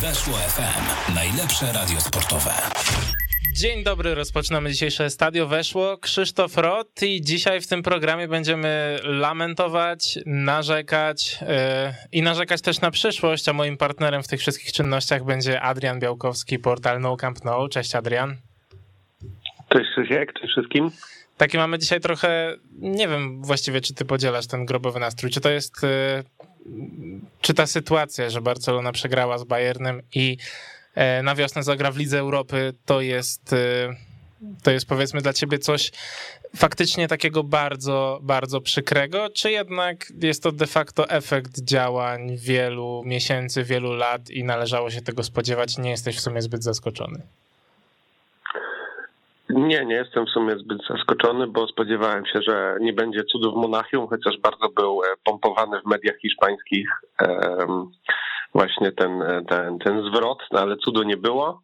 [0.00, 1.14] Weszło FM.
[1.14, 2.50] Najlepsze radio sportowe.
[3.52, 5.98] Dzień dobry, rozpoczynamy dzisiejsze Stadio Weszło.
[5.98, 11.48] Krzysztof Rot i dzisiaj w tym programie będziemy lamentować, narzekać yy,
[12.12, 16.58] i narzekać też na przyszłość, a moim partnerem w tych wszystkich czynnościach będzie Adrian Białkowski,
[16.58, 17.68] portal No Camp No.
[17.68, 18.36] Cześć Adrian.
[19.68, 20.90] Cześć Krzysiek, cześć wszystkim.
[21.36, 25.50] Taki mamy dzisiaj trochę, nie wiem właściwie, czy ty podzielasz ten grobowy nastrój, czy to
[25.50, 26.49] jest, yy,
[27.40, 30.36] czy ta sytuacja, że Barcelona przegrała z Bayernem i
[30.94, 33.94] E, na wiosnę zagra w Lidze Europy, to jest, e,
[34.62, 35.90] to jest powiedzmy dla ciebie coś
[36.56, 43.64] faktycznie takiego bardzo, bardzo przykrego, czy jednak jest to de facto efekt działań wielu miesięcy,
[43.64, 47.22] wielu lat i należało się tego spodziewać nie jesteś w sumie zbyt zaskoczony?
[49.54, 54.08] Nie, nie jestem w sumie zbyt zaskoczony, bo spodziewałem się, że nie będzie cudów Monachium,
[54.08, 56.88] chociaż bardzo był e, pompowany w mediach hiszpańskich
[58.54, 61.62] właśnie ten, ten, ten zwrot, no ale cudu nie było.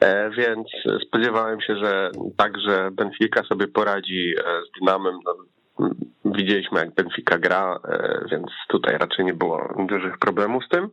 [0.00, 0.68] E, więc
[1.06, 5.18] spodziewałem się, że także Benfica sobie poradzi e, z Dynamem.
[5.24, 5.90] No,
[6.24, 10.90] widzieliśmy, jak Benfica gra, e, więc tutaj raczej nie było dużych problemów z tym.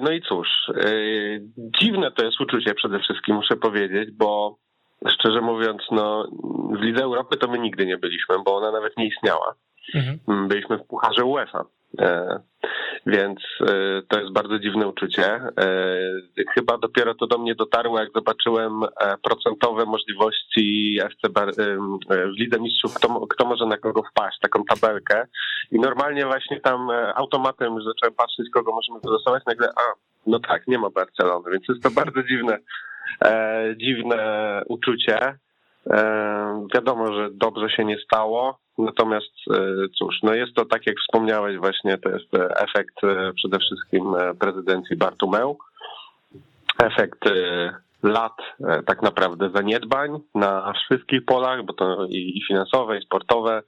[0.00, 0.48] No i cóż,
[1.80, 4.56] dziwne to jest uczucie przede wszystkim, muszę powiedzieć, bo
[5.06, 6.28] szczerze mówiąc, no,
[6.78, 9.54] w Lidze Europy to my nigdy nie byliśmy, bo ona nawet nie istniała.
[9.94, 10.48] Mhm.
[10.48, 11.64] Byliśmy w Pucharze UEFA.
[12.00, 12.40] E,
[13.06, 15.24] więc e, to jest bardzo dziwne uczucie.
[15.24, 15.50] E,
[16.54, 18.80] chyba dopiero to do mnie dotarło, jak zobaczyłem
[19.22, 21.28] procentowe możliwości FC
[22.08, 25.26] w Lidze Mistrzów, kto, kto może na kogo wpaść, taką tabelkę.
[25.70, 29.42] I normalnie właśnie tam automatem zacząłem patrzeć, kogo możemy wylosować.
[29.46, 29.92] Nagle, a,
[30.26, 32.58] no tak, nie ma Barcelony, więc jest to bardzo dziwne,
[33.76, 35.38] dziwne uczucie.
[36.74, 38.58] Wiadomo, że dobrze się nie stało.
[38.78, 39.60] Natomiast e,
[39.98, 44.14] cóż, no jest to tak jak wspomniałeś właśnie, to jest e, efekt e, przede wszystkim
[44.40, 45.58] prezydencji Bartumeu,
[46.82, 47.24] efekt
[48.02, 48.36] lat
[48.86, 53.62] tak naprawdę zaniedbań na wszystkich polach, bo to i finansowe, i sportowe,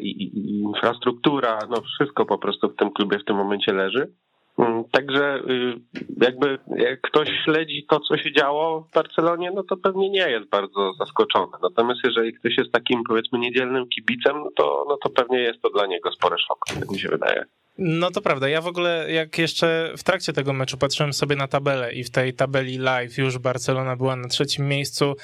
[0.00, 4.12] i, i infrastruktura, no wszystko po prostu w tym klubie w tym momencie leży.
[4.58, 5.74] Mm, także y,
[6.20, 10.48] jakby jak ktoś śledzi to, co się działo w Barcelonie, no to pewnie nie jest
[10.48, 11.52] bardzo zaskoczony.
[11.62, 15.70] Natomiast jeżeli ktoś jest takim powiedzmy niedzielnym kibicem, no to, no to pewnie jest to
[15.70, 17.44] dla niego spory szok, tak mi się wydaje.
[17.78, 18.48] No to prawda.
[18.48, 22.10] Ja w ogóle, jak jeszcze w trakcie tego meczu patrzyłem sobie na tabelę i w
[22.10, 25.14] tej tabeli live już Barcelona była na trzecim miejscu.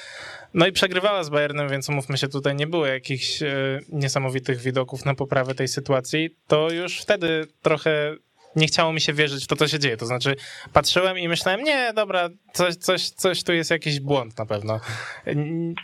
[0.54, 5.04] No i przegrywała z Bayernem, więc umówmy się, tutaj nie było jakichś e, niesamowitych widoków
[5.04, 6.30] na poprawę tej sytuacji.
[6.46, 8.16] To już wtedy trochę
[8.56, 9.96] nie chciało mi się wierzyć w to, co się dzieje.
[9.96, 10.36] To znaczy,
[10.72, 14.80] patrzyłem i myślałem, nie, dobra, coś, coś, coś tu jest jakiś błąd na pewno.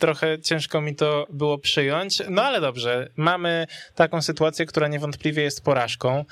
[0.00, 5.64] Trochę ciężko mi to było przyjąć, no ale dobrze, mamy taką sytuację, która niewątpliwie jest
[5.64, 6.24] porażką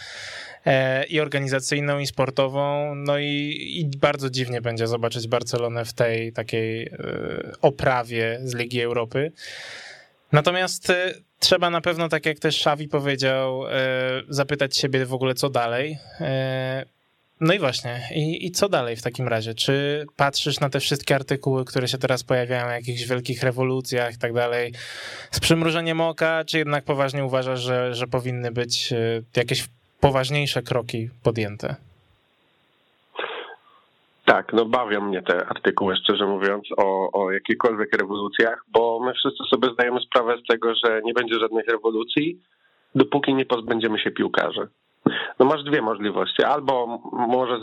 [0.66, 2.94] e, i organizacyjną, i sportową.
[2.94, 6.92] No i, i, bardzo dziwnie będzie zobaczyć Barcelonę w tej takiej e,
[7.62, 9.32] oprawie z Ligi Europy.
[10.32, 13.70] Natomiast e, trzeba na pewno, tak jak też Xavi powiedział, e,
[14.28, 15.98] zapytać siebie w ogóle, co dalej.
[16.20, 16.84] E,
[17.40, 19.54] no i właśnie, I, i co dalej w takim razie?
[19.54, 24.18] Czy patrzysz na te wszystkie artykuły, które się teraz pojawiają o jakichś wielkich rewolucjach i
[24.18, 24.72] tak dalej,
[25.30, 28.94] z przymrużeniem oka, czy jednak poważnie uważasz, że, że powinny być
[29.36, 29.68] jakieś
[30.00, 31.87] poważniejsze kroki podjęte?
[34.28, 39.44] Tak, no bawią mnie te artykuły, szczerze mówiąc, o, o jakichkolwiek rewolucjach, bo my wszyscy
[39.50, 42.40] sobie zdajemy sprawę z tego, że nie będzie żadnych rewolucji,
[42.94, 44.68] dopóki nie pozbędziemy się piłkarzy.
[45.38, 46.42] No masz dwie możliwości.
[46.42, 47.60] Albo może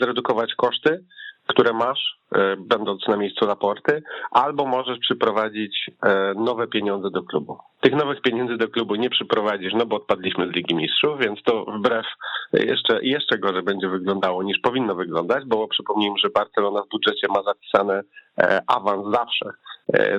[0.00, 1.04] zredukować koszty,
[1.46, 7.58] które masz, e, będąc na miejscu raporty, albo możesz przyprowadzić e, nowe pieniądze do klubu.
[7.80, 11.64] Tych nowych pieniędzy do klubu nie przyprowadzisz, no bo odpadliśmy z Ligi Mistrzów, więc to
[11.64, 12.06] wbrew
[12.52, 17.42] jeszcze, jeszcze gorzej będzie wyglądało niż powinno wyglądać, bo przypomnijmy, że Barcelona w budżecie ma
[17.42, 18.02] zapisane
[18.38, 19.50] e, awans zawsze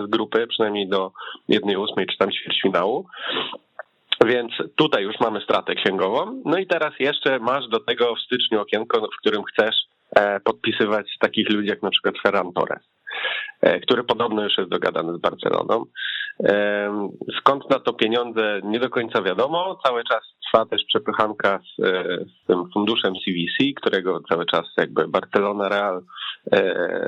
[0.05, 1.11] z grupy, przynajmniej do
[1.47, 3.05] jednej ósmej czy tam ćwierćfinału.
[4.25, 6.41] Więc tutaj już mamy stratę księgową.
[6.45, 9.92] No i teraz jeszcze masz do tego w styczniu okienko, w którym chcesz E,
[10.43, 12.83] podpisywać takich ludzi jak na przykład Ferran Torres,
[13.61, 15.85] e, który podobno już jest dogadany z Barceloną.
[16.43, 17.09] E,
[17.39, 19.77] skąd na to pieniądze nie do końca wiadomo.
[19.85, 21.81] Cały czas trwa też przepychanka z,
[22.29, 26.01] z tym funduszem CVC, którego cały czas jakby Barcelona, Real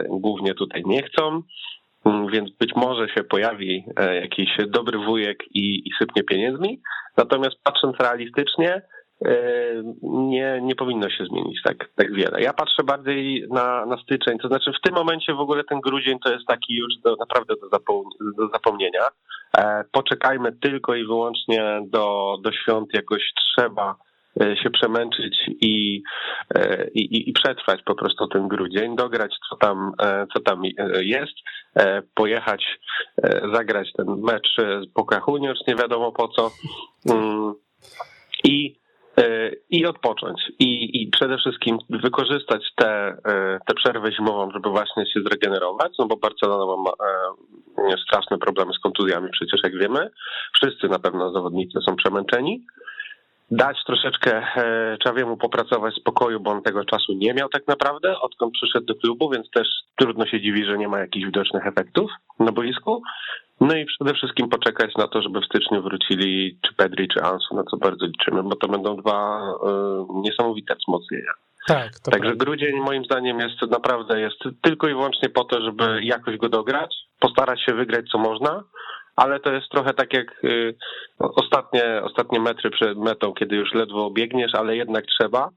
[0.09, 1.41] głównie tutaj nie chcą
[2.31, 3.85] więc być może się pojawi
[4.21, 6.81] jakiś dobry wujek i, i sypnie pieniędzmi.
[7.17, 8.94] Natomiast patrząc realistycznie, E,
[10.01, 12.41] nie, nie powinno się zmienić tak, tak wiele.
[12.41, 16.19] Ja patrzę bardziej na, na styczeń, to znaczy w tym momencie w ogóle ten grudzień
[16.19, 17.69] to jest taki już do, naprawdę do,
[18.37, 19.07] do zapomnienia.
[19.57, 23.95] E, poczekajmy tylko i wyłącznie do, do świąt, jakoś trzeba
[24.63, 26.03] się przemęczyć i,
[26.93, 29.91] i, i przetrwać po prostu ten grudzień, dograć co tam,
[30.33, 30.61] co tam
[31.01, 31.33] jest,
[32.15, 32.79] pojechać,
[33.53, 36.51] zagrać ten mecz z Boca Juniors, nie wiadomo po co.
[37.09, 37.53] Mm,
[38.43, 38.75] I
[39.69, 40.51] i odpocząć.
[40.59, 46.05] I, I przede wszystkim wykorzystać tę te, te przerwę zimową, żeby właśnie się zregenerować, no
[46.05, 46.91] bo Barcelona ma
[47.91, 50.09] e, straszne problemy z kontuzjami, przecież jak wiemy.
[50.53, 52.65] Wszyscy na pewno zawodnicy są przemęczeni.
[53.51, 58.19] Dać troszeczkę e, Czawiemu popracować w spokoju, bo on tego czasu nie miał tak naprawdę,
[58.19, 59.67] odkąd przyszedł do klubu, więc też
[59.99, 63.01] trudno się dziwi, że nie ma jakichś widocznych efektów na boisku.
[63.61, 67.55] No i przede wszystkim poczekać na to, żeby w styczniu wrócili czy Pedri, czy Ansu,
[67.55, 71.31] na co bardzo liczymy, bo to będą dwa y, niesamowite wzmocnienia.
[71.67, 72.45] Tak, Także prawda.
[72.45, 76.95] grudzień moim zdaniem jest naprawdę jest tylko i wyłącznie po to, żeby jakoś go dograć,
[77.19, 78.63] postarać się wygrać co można,
[79.15, 80.75] ale to jest trochę tak jak y,
[81.19, 85.49] ostatnie, ostatnie metry przed metą, kiedy już ledwo biegniesz, ale jednak trzeba.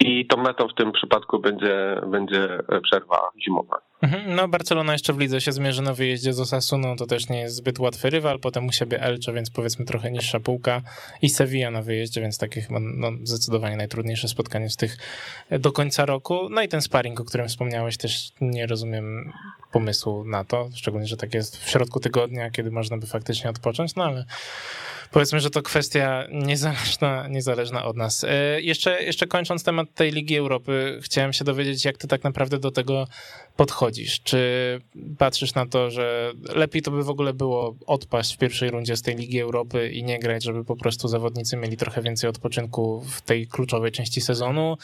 [0.00, 2.48] I tą metą w tym przypadku będzie, będzie
[2.82, 3.80] przerwa zimowa.
[4.02, 7.40] Mhm, no, Barcelona jeszcze w lidze się zmierzy na wyjeździe z Osasuną, to też nie
[7.40, 10.82] jest zbyt łatwy rywal, potem u siebie Elche, więc powiedzmy trochę niższa półka.
[11.22, 14.96] I Sevilla na wyjeździe, więc takie chyba no, zdecydowanie najtrudniejsze spotkanie z tych
[15.50, 16.48] do końca roku.
[16.50, 19.32] No i ten sparring, o którym wspomniałeś, też nie rozumiem
[19.72, 23.94] pomysłu na to, szczególnie, że tak jest w środku tygodnia, kiedy można by faktycznie odpocząć,
[23.94, 24.24] no ale
[25.14, 28.24] powiedzmy, że to kwestia niezależna, niezależna od nas.
[28.24, 32.58] E, jeszcze, jeszcze kończąc temat tej Ligi Europy, chciałem się dowiedzieć, jak ty tak naprawdę
[32.58, 33.06] do tego
[33.56, 34.20] podchodzisz?
[34.20, 34.80] Czy
[35.18, 39.02] patrzysz na to, że lepiej to by w ogóle było odpaść w pierwszej rundzie z
[39.02, 43.20] tej Ligi Europy i nie grać, żeby po prostu zawodnicy mieli trochę więcej odpoczynku w
[43.20, 44.76] tej kluczowej części sezonu?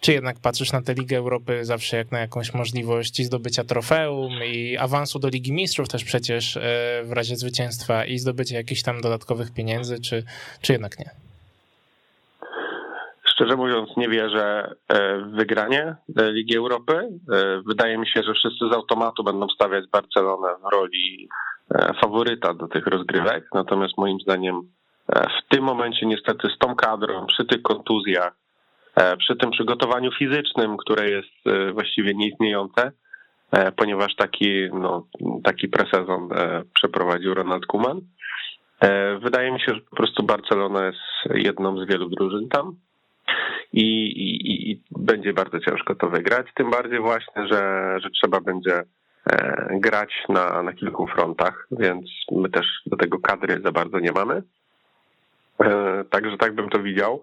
[0.00, 4.76] Czy jednak patrzysz na tę Ligę Europy zawsze jak na jakąś możliwość zdobycia trofeum i
[4.76, 6.60] awansu do Ligi Mistrzów też przecież e,
[7.04, 10.24] w razie zwycięstwa i zdobycia jakichś tam dodatkowych pieniędzy, czy,
[10.60, 11.21] czy jednak nie?
[13.42, 16.92] Szczerze mówiąc, nie wierzę e, w wygranie e, Ligi Europy.
[17.32, 21.28] E, wydaje mi się, że wszyscy z automatu będą stawiać Barcelonę w roli
[22.00, 23.44] faworyta do tych rozgrywek.
[23.54, 24.60] Natomiast moim zdaniem
[25.08, 28.32] w tym momencie niestety z tą kadrą, przy tych kontuzjach,
[29.18, 32.92] przy tym przygotowaniu fizycznym, które jest właściwie nieistniejące,
[33.76, 35.06] ponieważ taki, no,
[35.44, 36.28] taki presezon
[36.74, 38.00] przeprowadził Ronald Koeman.
[39.22, 42.76] Wydaje mi się, że po prostu Barcelona jest jedną z wielu drużyn tam
[43.72, 46.46] i, i, i będzie bardzo ciężko to wygrać.
[46.54, 48.82] Tym bardziej właśnie, że, że trzeba będzie
[49.26, 54.12] e, grać na, na kilku frontach, więc my też do tego kadry za bardzo nie
[54.12, 54.42] mamy.
[55.60, 57.22] E, także tak bym to widział.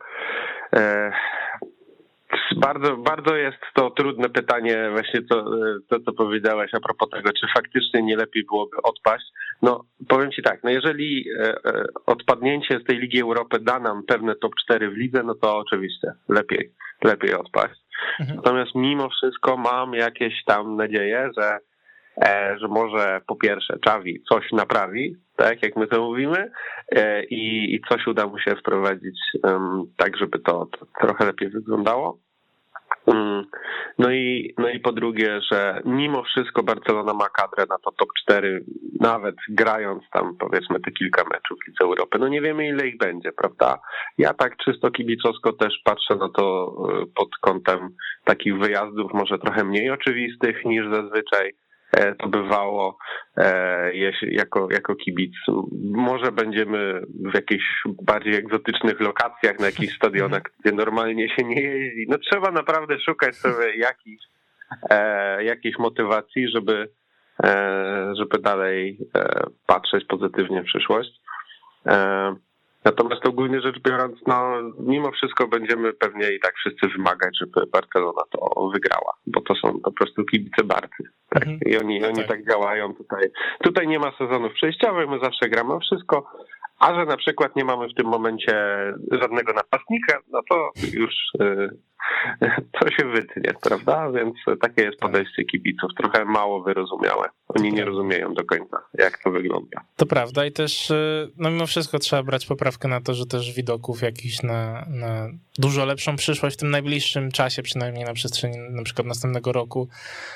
[2.56, 5.46] Bardzo, bardzo jest to trudne pytanie, właśnie to,
[5.90, 9.26] to, co powiedziałeś a propos tego, czy faktycznie nie lepiej byłoby odpaść.
[9.62, 14.04] No, powiem Ci tak, no jeżeli e, e, odpadnięcie z tej Ligi Europy da nam
[14.08, 16.72] pewne top 4 w lidze, no to oczywiście lepiej,
[17.04, 17.82] lepiej odpaść.
[18.20, 18.36] Mhm.
[18.36, 21.58] Natomiast mimo wszystko mam jakieś tam nadzieję, że,
[22.26, 26.52] e, że może po pierwsze Czawi coś naprawi, tak jak my to mówimy,
[27.30, 29.20] i, i coś uda mu się wprowadzić
[29.98, 30.68] tak, żeby to,
[31.02, 32.18] trochę lepiej wyglądało.
[33.08, 33.46] Mm.
[33.98, 38.10] No i, no i po drugie, że mimo wszystko Barcelona ma kadrę na to top
[38.24, 38.64] 4,
[39.00, 42.20] nawet grając tam powiedzmy te kilka meczów Lidze Europy.
[42.20, 43.80] No nie wiemy ile ich będzie, prawda?
[44.18, 47.90] Ja tak czysto kibicowsko też patrzę na to e, pod kątem
[48.24, 51.69] takich wyjazdów może trochę mniej oczywistych niż zazwyczaj E,
[52.20, 52.98] to bywało
[53.38, 53.92] e,
[54.22, 55.34] jako, jako kibic.
[55.92, 57.66] Może będziemy w jakichś
[58.04, 62.06] bardziej egzotycznych lokacjach, na jakichś stadionach, gdzie normalnie się nie jeździ.
[62.10, 64.22] No trzeba naprawdę szukać sobie jakiejś,
[64.90, 66.90] e, jakiejś motywacji, żeby,
[68.18, 68.98] żeby dalej
[69.68, 71.12] patrzeć pozytywnie w przyszłość.
[72.86, 78.22] Natomiast ogólnie rzecz biorąc, no mimo wszystko będziemy pewnie i tak wszyscy wymagać, żeby Barcelona
[78.32, 81.04] to wygrała, bo to są po prostu kibice Barcy.
[81.30, 81.44] Tak?
[81.44, 81.60] Mhm.
[81.66, 82.28] I oni, oni tak.
[82.28, 83.30] tak działają tutaj.
[83.64, 86.26] Tutaj nie ma sezonów przejściowych, my zawsze gramy wszystko,
[86.80, 88.54] a że na przykład nie mamy w tym momencie
[89.12, 91.70] żadnego napastnika, no to już y,
[92.80, 94.12] to się wytnie, prawda?
[94.12, 97.30] Więc takie jest podejście kibiców, trochę mało wyrozumiałe.
[97.48, 99.82] Oni nie rozumieją do końca, jak to wygląda.
[99.96, 103.54] To prawda i też, y, no mimo wszystko trzeba brać poprawkę na to, że też
[103.54, 105.28] widoków jakichś na, na
[105.58, 109.88] dużo lepszą przyszłość w tym najbliższym czasie, przynajmniej na przestrzeni na przykład następnego roku,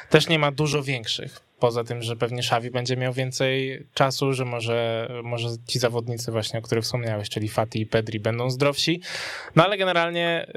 [0.09, 4.45] też nie ma dużo większych poza tym, że pewnie Szawi będzie miał więcej czasu, że
[4.45, 9.01] może, może ci zawodnicy właśnie, o których wspomniałeś, czyli Fati i Pedri będą zdrowsi.
[9.55, 10.47] No ale generalnie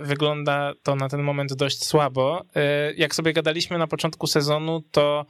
[0.00, 0.45] y, wygląda
[0.82, 2.42] to na ten moment dość słabo.
[2.90, 5.26] Y, jak sobie gadaliśmy na początku sezonu, to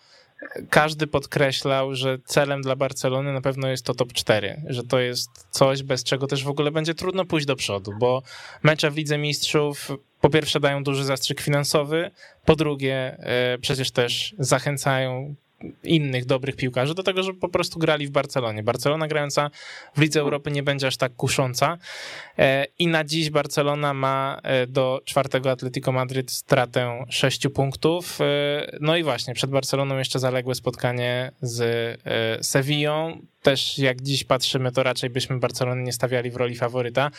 [0.70, 5.46] każdy podkreślał, że celem dla Barcelony na pewno jest to top 4, że to jest
[5.50, 8.22] coś, bez czego też w ogóle będzie trudno pójść do przodu, bo
[8.62, 12.10] mecze w Lidze Mistrzów po pierwsze dają duży zastrzyk finansowy,
[12.44, 15.34] po drugie e, przecież też zachęcają
[15.82, 18.62] innych dobrych piłkarzy do tego, żeby po prostu grali w Barcelonie.
[18.62, 19.50] Barcelona grająca
[19.96, 21.78] w Lidze Europy nie będzie aż tak kusząca
[22.38, 28.18] e, i na dziś Barcelona ma e, do czwartego Atletico Madryt stratę sześciu punktów.
[28.20, 31.66] E, no i właśnie, przed Barceloną jeszcze zaległe spotkanie z
[32.46, 33.20] Sevillą.
[33.42, 37.10] Też jak dziś patrzymy, to raczej byśmy Barcelony nie stawiali w roli faworyta.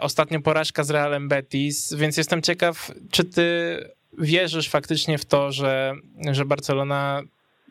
[0.00, 3.78] Ostatnio porażka z Realem Betis, więc jestem ciekaw, czy ty
[4.18, 5.94] wierzysz faktycznie w to, że,
[6.30, 7.22] że Barcelona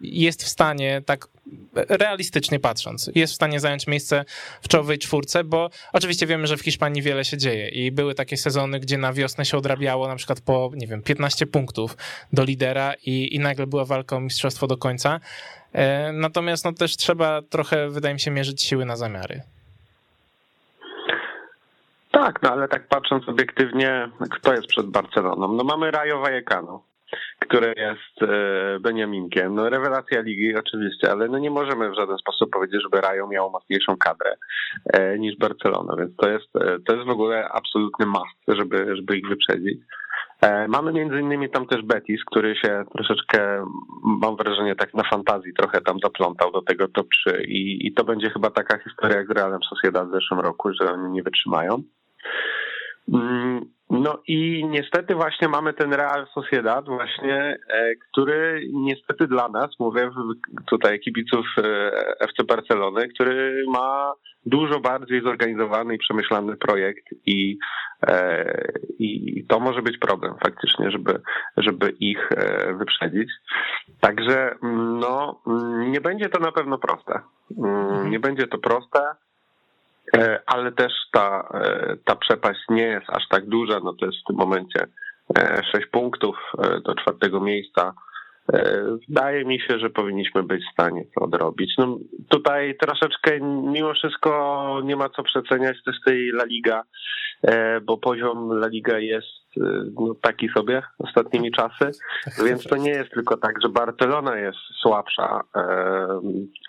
[0.01, 1.27] jest w stanie, tak
[1.73, 4.25] realistycznie patrząc, jest w stanie zająć miejsce
[4.61, 8.37] w czołowej czwórce, bo oczywiście wiemy, że w Hiszpanii wiele się dzieje i były takie
[8.37, 11.97] sezony, gdzie na wiosnę się odrabiało na przykład po, nie wiem, 15 punktów
[12.33, 15.19] do lidera i, i nagle była walka o mistrzostwo do końca.
[15.73, 19.41] E, natomiast no też trzeba trochę, wydaje mi się, mierzyć siły na zamiary.
[22.23, 25.53] Tak, no ale tak patrząc obiektywnie, kto jest przed Barceloną?
[25.53, 26.83] No mamy Rayo Vallecano,
[27.39, 29.55] które jest e, Beniaminkiem.
[29.55, 33.49] No rewelacja ligi oczywiście, ale no nie możemy w żaden sposób powiedzieć, żeby Rayo miało
[33.49, 34.35] mocniejszą kadrę
[34.93, 39.17] e, niż Barcelona, więc to jest, e, to jest w ogóle absolutny must, żeby, żeby
[39.17, 39.79] ich wyprzedzić.
[40.67, 43.65] Mamy między innymi tam też Betis, który się troszeczkę,
[44.21, 48.03] mam wrażenie, tak na fantazji trochę tam zaplątał do tego top 3 i, i to
[48.03, 51.83] będzie chyba taka historia jak z Realem Sociedad w zeszłym roku, że oni nie wytrzymają.
[53.13, 59.79] Mm, no i niestety właśnie mamy ten Real Sociedad właśnie, e, który niestety dla nas,
[59.79, 60.09] mówię
[60.69, 64.13] tutaj kibiców e, FC Barcelony, który ma
[64.45, 67.57] dużo bardziej zorganizowany i przemyślany projekt i,
[68.07, 71.21] e, i to może być problem faktycznie, żeby,
[71.57, 72.29] żeby ich
[72.77, 73.29] wyprzedzić.
[73.99, 74.55] Także
[75.01, 75.41] no,
[75.89, 77.19] nie będzie to na pewno proste.
[77.57, 78.99] Mm, nie będzie to proste.
[80.17, 84.17] E, ale też ta, e, ta przepaść nie jest aż tak duża, no to jest
[84.17, 84.87] w tym momencie
[85.71, 86.35] 6 e, punktów
[86.85, 87.93] do czwartego miejsca.
[89.09, 91.73] Wydaje mi się, że powinniśmy być w stanie to odrobić.
[91.77, 91.97] No,
[92.29, 96.83] tutaj troszeczkę mimo wszystko nie ma co przeceniać też tej La Liga,
[97.83, 99.43] bo poziom La Liga jest
[99.95, 101.91] no, taki sobie ostatnimi czasy,
[102.45, 105.41] więc to nie jest tylko tak, że Barcelona jest słabsza,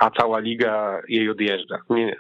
[0.01, 1.79] a cała liga jej odjeżdża.
[1.91, 2.17] Nie, nie.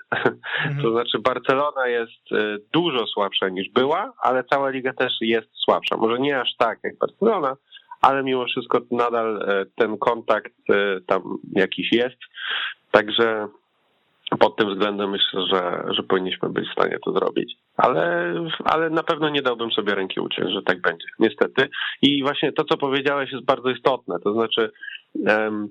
[0.65, 0.83] Mhm.
[0.83, 5.97] To znaczy Barcelona jest e, dużo słabsza niż była, ale cała liga też jest słabsza.
[5.97, 7.57] Może nie aż tak jak Barcelona,
[8.05, 12.17] ale mimo wszystko nadal e, ten kontakt e, tam jakiś jest.
[12.91, 13.49] Także
[14.39, 17.55] pod tym względem myślę, że, że powinniśmy być w stanie to zrobić.
[17.77, 18.35] Ale,
[18.65, 21.69] ale na pewno nie dałbym sobie ręki uciąć, że tak będzie, niestety.
[22.03, 24.17] I właśnie to, co powiedziałeś, jest bardzo istotne.
[24.25, 24.71] To znaczy,
[25.27, 25.69] um,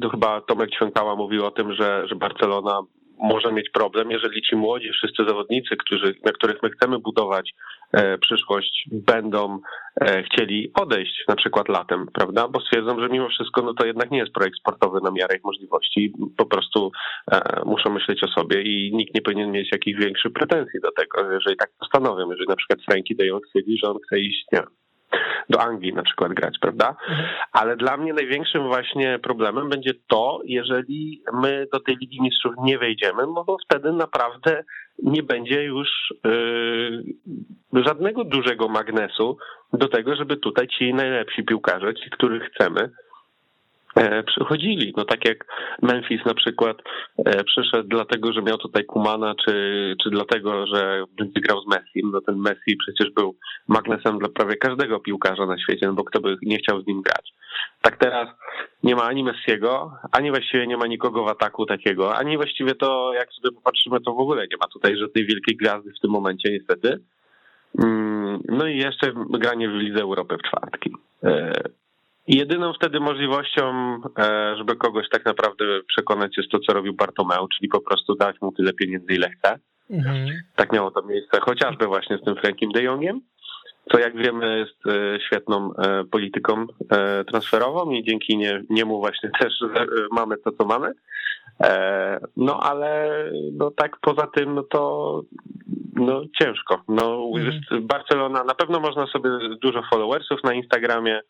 [0.00, 2.80] to chyba Tomek Ćwiąkała mówił o tym, że, że Barcelona
[3.18, 7.54] może mieć problem, jeżeli ci młodzi, wszyscy zawodnicy, którzy, na których my chcemy budować
[7.92, 9.58] e, przyszłość, będą
[10.00, 12.48] e, chcieli odejść na przykład latem, prawda?
[12.48, 15.44] Bo stwierdzą, że mimo wszystko no to jednak nie jest projekt sportowy na miarę ich
[15.44, 16.12] możliwości.
[16.36, 16.90] Po prostu
[17.32, 21.32] e, muszą myśleć o sobie i nikt nie powinien mieć jakichś większych pretensji do tego,
[21.32, 22.30] jeżeli tak postanowią.
[22.30, 24.62] Jeżeli na przykład Frankie de Jong stwierdzi, że on chce iść, nie
[25.50, 26.88] do Anglii na przykład grać, prawda?
[26.88, 27.28] Mhm.
[27.52, 32.78] Ale dla mnie największym właśnie problemem będzie to, jeżeli my do tej Ligi Mistrzów nie
[32.78, 34.64] wejdziemy, no bo wtedy naprawdę
[35.02, 35.88] nie będzie już
[37.72, 39.38] yy, żadnego dużego magnesu
[39.72, 42.90] do tego, żeby tutaj ci najlepsi piłkarze, ci, których chcemy,
[44.26, 44.92] przychodzili.
[44.96, 45.44] No tak jak
[45.82, 46.76] Memphis na przykład
[47.18, 49.52] e, przyszedł dlatego, że miał tutaj Kumana, czy,
[50.02, 52.02] czy dlatego, że będzie grał z Messi.
[52.12, 53.36] No ten Messi przecież był
[53.68, 57.02] magnesem dla prawie każdego piłkarza na świecie, no bo kto by nie chciał z nim
[57.02, 57.32] grać.
[57.82, 58.28] Tak teraz
[58.82, 63.12] nie ma ani Messiego, ani właściwie nie ma nikogo w ataku takiego, ani właściwie to,
[63.14, 66.50] jak sobie popatrzymy, to w ogóle nie ma tutaj żadnej wielkiej gwiazdy w tym momencie
[66.50, 67.00] niestety.
[67.78, 70.90] Mm, no i jeszcze granie w Lidze Europy w czwartki.
[72.28, 77.68] Jedyną wtedy możliwością, e, żeby kogoś tak naprawdę przekonać, jest to, co robił Bartomeu, czyli
[77.68, 79.58] po prostu dać mu tyle pieniędzy, ile chce.
[79.90, 80.28] Mhm.
[80.56, 83.20] Tak miało to miejsce, chociażby właśnie z tym Frankiem de Jongiem,
[83.92, 86.66] co jak wiemy jest e, świetną e, polityką
[87.26, 89.52] transferową i dzięki nie, niemu właśnie też
[90.12, 90.92] mamy to, co mamy.
[92.36, 93.10] No ale
[93.52, 95.22] no tak poza tym, no to
[95.94, 96.82] no ciężko.
[96.88, 97.86] No, mhm.
[97.86, 99.30] Barcelona, na pewno można sobie
[99.62, 101.20] dużo followersów na Instagramie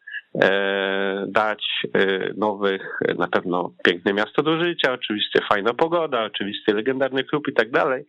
[0.42, 1.64] E, dać
[1.94, 7.52] e, nowych, na pewno piękne miasto do życia, oczywiście fajna pogoda, oczywiście legendarny klub i
[7.52, 8.04] tak dalej,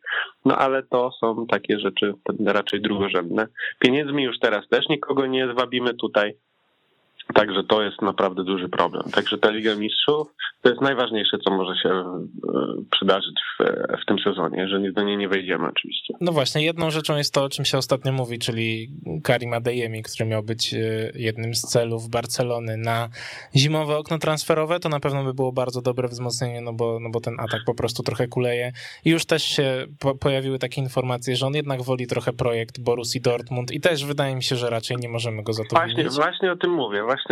[0.46, 2.14] no ale to są takie rzeczy
[2.46, 3.48] raczej drugorzędne.
[3.80, 6.34] Pieniędzmi już teraz też nikogo nie zwabimy tutaj,
[7.36, 9.04] Także to jest naprawdę duży problem.
[9.12, 10.28] Także ta Liga Mistrzów
[10.62, 12.26] to jest najważniejsze, co może się e,
[12.92, 13.64] przydarzyć w,
[14.02, 16.14] w tym sezonie, jeżeli do niej nie wejdziemy oczywiście.
[16.22, 18.88] No właśnie, jedną rzeczą jest to, o czym się ostatnio mówi, czyli
[19.24, 20.78] Karim Adeyemi, który miał być e,
[21.16, 23.10] jednym z celów Barcelony na
[23.56, 27.20] zimowe okno transferowe, to na pewno by było bardzo dobre wzmocnienie, no bo, no bo
[27.20, 28.72] ten atak po prostu trochę kuleje.
[29.06, 33.22] I już też się po, pojawiły takie informacje, że on jednak woli trochę projekt Borussii
[33.22, 36.16] Dortmund i też wydaje mi się, że raczej nie możemy go za to Właśnie, winić.
[36.16, 37.25] właśnie o tym mówię, właśnie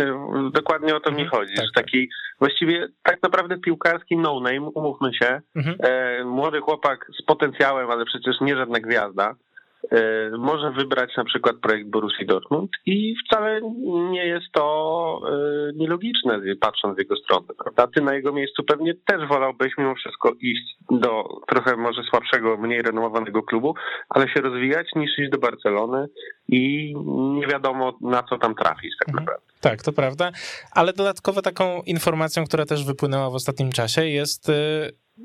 [0.52, 1.54] dokładnie o to mi Mhm, chodzi.
[1.56, 2.08] tak, że taki
[2.38, 5.76] właściwie tak naprawdę piłkarski no-name, umówmy się, Mhm.
[5.80, 9.34] e, młody chłopak z potencjałem, ale przecież nie żadna gwiazda,
[9.92, 13.60] e, może wybrać na przykład projekt Borussii Dortmund i wcale
[14.10, 17.46] nie jest to e, nielogiczne, patrząc z jego strony.
[17.62, 17.86] Prawda?
[17.86, 22.82] Ty na jego miejscu pewnie też wolałbyś mimo wszystko iść do trochę może słabszego, mniej
[22.82, 23.74] renomowanego klubu,
[24.08, 26.06] ale się rozwijać niż iść do Barcelony
[26.48, 26.94] i
[27.40, 29.24] nie wiadomo na co tam trafić tak Mhm.
[29.24, 29.44] naprawdę.
[29.60, 30.32] Tak, to prawda.
[30.70, 34.52] Ale dodatkowo taką informacją, która też wypłynęła w ostatnim czasie jest y,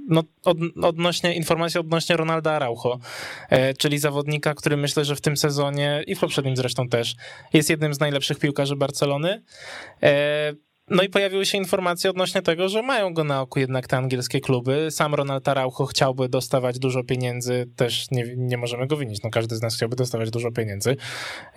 [0.07, 2.99] no, od, odnośnie, informacja odnośnie Ronalda Araujo,
[3.49, 7.15] e, czyli zawodnika, który myślę, że w tym sezonie i w poprzednim zresztą też
[7.53, 9.43] jest jednym z najlepszych piłkarzy Barcelony.
[10.89, 14.41] No i pojawiły się informacje odnośnie tego, że mają go na oku jednak te angielskie
[14.41, 14.87] kluby.
[14.91, 19.55] Sam Ronald Araujo chciałby dostawać dużo pieniędzy, też nie, nie możemy go winić, no każdy
[19.55, 20.95] z nas chciałby dostawać dużo pieniędzy.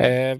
[0.00, 0.36] E,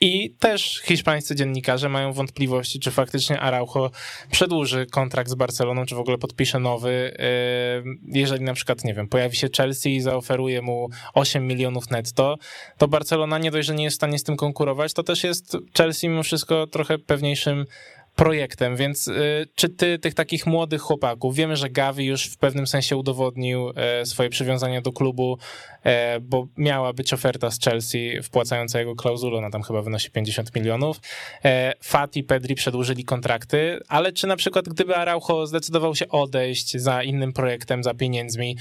[0.00, 3.90] I też hiszpańscy dziennikarze mają wątpliwości, czy faktycznie Araujo
[4.30, 7.16] przedłuży kontrakt z Barceloną, czy w ogóle podpisze nowy.
[7.18, 12.36] E, Jeżeli na przykład, nie wiem, pojawi się Chelsea i zaoferuje mu 8 milionów netto,
[12.78, 15.56] to Barcelona nie dość, że nie jest w stanie z tym konkurować, to też jest
[15.78, 17.66] Chelsea mimo wszystko trochę pewniejszym
[18.16, 22.66] projektem, więc y, czy ty tych takich młodych chłopaków, wiemy, że Gavi już w pewnym
[22.66, 25.38] sensie udowodnił e, swoje przywiązanie do klubu,
[25.84, 30.54] e, bo miała być oferta z Chelsea wpłacająca jego klauzulę, ona tam chyba wynosi 50
[30.56, 31.00] milionów.
[31.44, 36.76] E, Fat i Pedri przedłużyli kontrakty, ale czy na przykład gdyby Araujo zdecydował się odejść
[36.76, 38.56] za innym projektem, za pieniędzmi,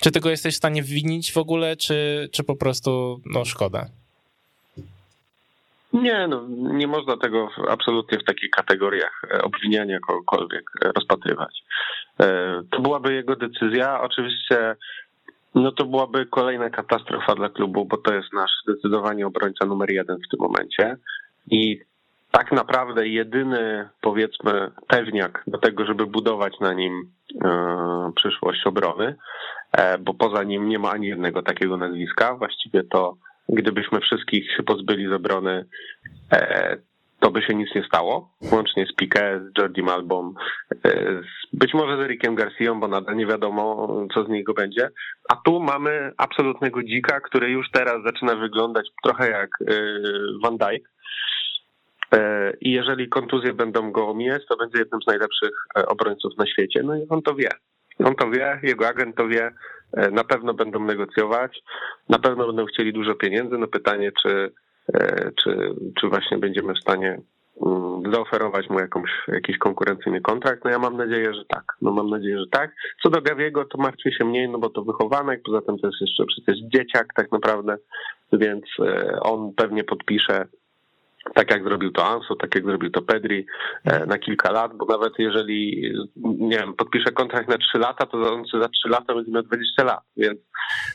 [0.00, 4.03] czy ty go jesteś w stanie winić w ogóle, czy, czy po prostu no szkoda?
[5.94, 11.62] Nie, no, nie można tego absolutnie w takich kategoriach e, obwiniania kogokolwiek e, rozpatrywać.
[12.20, 14.00] E, To byłaby jego decyzja.
[14.00, 14.76] Oczywiście,
[15.54, 20.16] no to byłaby kolejna katastrofa dla klubu, bo to jest nasz zdecydowanie obrońca numer jeden
[20.16, 20.96] w tym momencie.
[21.50, 21.80] I
[22.30, 27.12] tak naprawdę jedyny, powiedzmy, pewniak do tego, żeby budować na nim
[28.16, 29.16] przyszłość obrony,
[30.00, 32.34] bo poza nim nie ma ani jednego takiego nazwiska.
[32.34, 33.16] Właściwie to
[33.48, 35.64] gdybyśmy wszystkich pozbyli z obrony,
[36.32, 36.76] e,
[37.20, 40.34] to by się nic nie stało, łącznie z Piqué, z Jordi Malbą,
[40.84, 41.20] e,
[41.52, 44.90] być może z Erikiem Garcją, bo nadal nie wiadomo, co z niego będzie.
[45.28, 49.74] A tu mamy absolutnego dzika, który już teraz zaczyna wyglądać trochę jak e,
[50.42, 50.94] Van Dijk.
[52.60, 55.50] I jeżeli kontuzje będą go omijać, to będzie jednym z najlepszych
[55.86, 56.82] obrońców na świecie.
[56.84, 57.48] No i on to wie.
[58.04, 59.50] On to wie, jego agent to wie.
[59.96, 61.62] E, Na pewno będą negocjować,
[62.08, 63.58] na pewno będą chcieli dużo pieniędzy.
[63.58, 64.52] No pytanie, czy,
[64.94, 67.20] e, czy, czy właśnie będziemy w stanie
[67.66, 70.64] mm, zaoferować mu jakąś, jakiś konkurencyjny kontrakt.
[70.64, 71.64] No ja mam nadzieję, że tak.
[71.82, 72.74] No mam nadzieję, że tak.
[73.02, 76.00] Co do Gawiego, to martwię się mniej, no bo to wychowanek, poza tym to jest
[76.00, 77.76] jeszcze przecież dzieciak tak naprawdę,
[78.32, 80.46] więc e, on pewnie podpisze
[81.34, 83.46] tak jak zrobił to Ansu, tak jak zrobił to Pedri
[83.84, 88.32] e, na kilka lat, bo nawet jeżeli, nie wiem, podpisze kontrakt na 3 lata, to
[88.32, 90.40] on za 3 lata będzie miał 20 lat, więc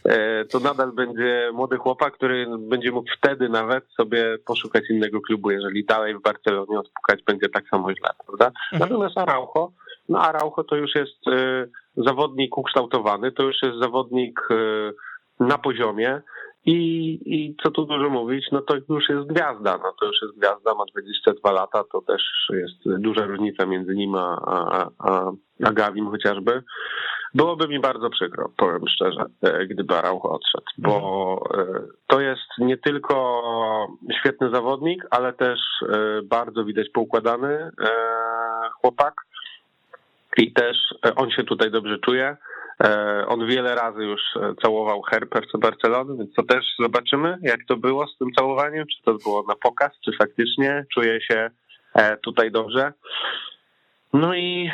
[0.05, 5.51] e, to nadal będzie młody chłopak, który będzie mógł wtedy nawet sobie poszukać innego klubu,
[5.51, 8.51] jeżeli dalej w Barcelonie odpukać będzie tak samo źle, prawda?
[8.71, 9.71] Natomiast Araujo,
[10.09, 11.65] no Araujo to już jest e,
[11.97, 14.55] zawodnik ukształtowany, to już jest zawodnik e,
[15.39, 16.21] na poziomie,
[16.65, 16.75] i,
[17.25, 20.75] I co tu dużo mówić, no to już jest gwiazda, no to już jest gwiazda,
[20.75, 25.31] ma 22 lata, to też jest duża różnica między nim a, a, a,
[25.63, 26.63] a Gawim chociażby.
[27.33, 31.65] Byłoby mi bardzo przykro, powiem szczerze, e, gdyby Araujo odszedł, bo e,
[32.07, 33.41] to jest nie tylko
[34.19, 37.71] świetny zawodnik, ale też e, bardzo widać poukładany
[38.81, 39.13] chłopak
[40.37, 40.77] i też
[41.15, 42.37] on się tutaj dobrze czuje.
[42.83, 47.59] E, On wiele razy już e, całował herb FC Barcelony, więc to też zobaczymy, jak
[47.67, 51.49] to było z tym całowaniem, czy to było na pokaz, czy faktycznie czuje się
[51.93, 52.93] e, tutaj dobrze.
[54.13, 54.71] No i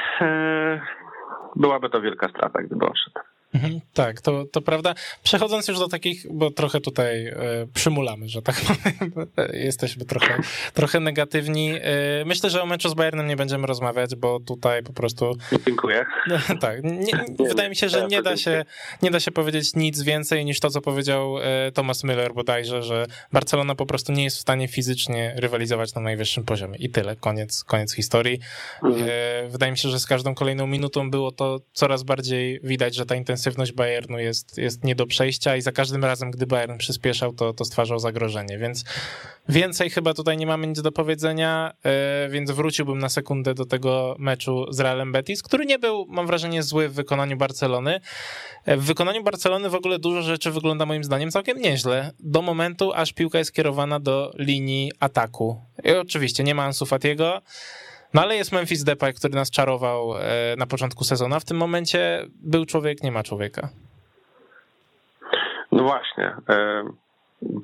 [1.55, 3.34] byłaby to wielka strata, gdyby odszedł.
[3.55, 4.95] Mhm, tak, to, to prawda.
[5.23, 7.35] Przechodząc już do takich, bo trochę tutaj e,
[7.73, 10.37] przymulamy, że tak powiem, jesteśmy trochę,
[10.73, 11.71] trochę negatywni.
[11.73, 15.37] E, myślę, że o meczu z Bayernem nie będziemy rozmawiać, bo tutaj po prostu...
[15.65, 16.05] Dziękuję.
[16.61, 18.65] tak, nie, wydaje mi się, że nie da się,
[19.01, 23.05] nie da się powiedzieć nic więcej niż to, co powiedział e, Thomas Müller bodajże, że
[23.31, 26.77] Barcelona po prostu nie jest w stanie fizycznie rywalizować na najwyższym poziomie.
[26.77, 28.39] I tyle, koniec, koniec historii.
[28.83, 29.09] Mhm.
[29.09, 33.05] E, wydaje mi się, że z każdą kolejną minutą było to coraz bardziej widać, że
[33.05, 33.44] ta intensywność
[33.75, 37.65] Bayernu jest, jest nie do przejścia i za każdym razem, gdy Bayern przyspieszał, to, to
[37.65, 38.83] stwarzał zagrożenie, więc
[39.49, 44.15] więcej chyba tutaj nie mamy nic do powiedzenia, e, więc wróciłbym na sekundę do tego
[44.19, 47.99] meczu z Realem Betis, który nie był, mam wrażenie, zły w wykonaniu Barcelony.
[48.65, 52.93] E, w wykonaniu Barcelony w ogóle dużo rzeczy wygląda moim zdaniem całkiem nieźle, do momentu,
[52.93, 55.61] aż piłka jest kierowana do linii ataku.
[55.83, 57.41] I oczywiście nie ma Ansu Fatiego,
[58.15, 62.25] no ale jest Memphis Depay, który nas czarował e, na początku sezonu, w tym momencie
[62.43, 63.69] był człowiek, nie ma człowieka.
[65.71, 66.35] No właśnie.
[66.49, 66.83] E,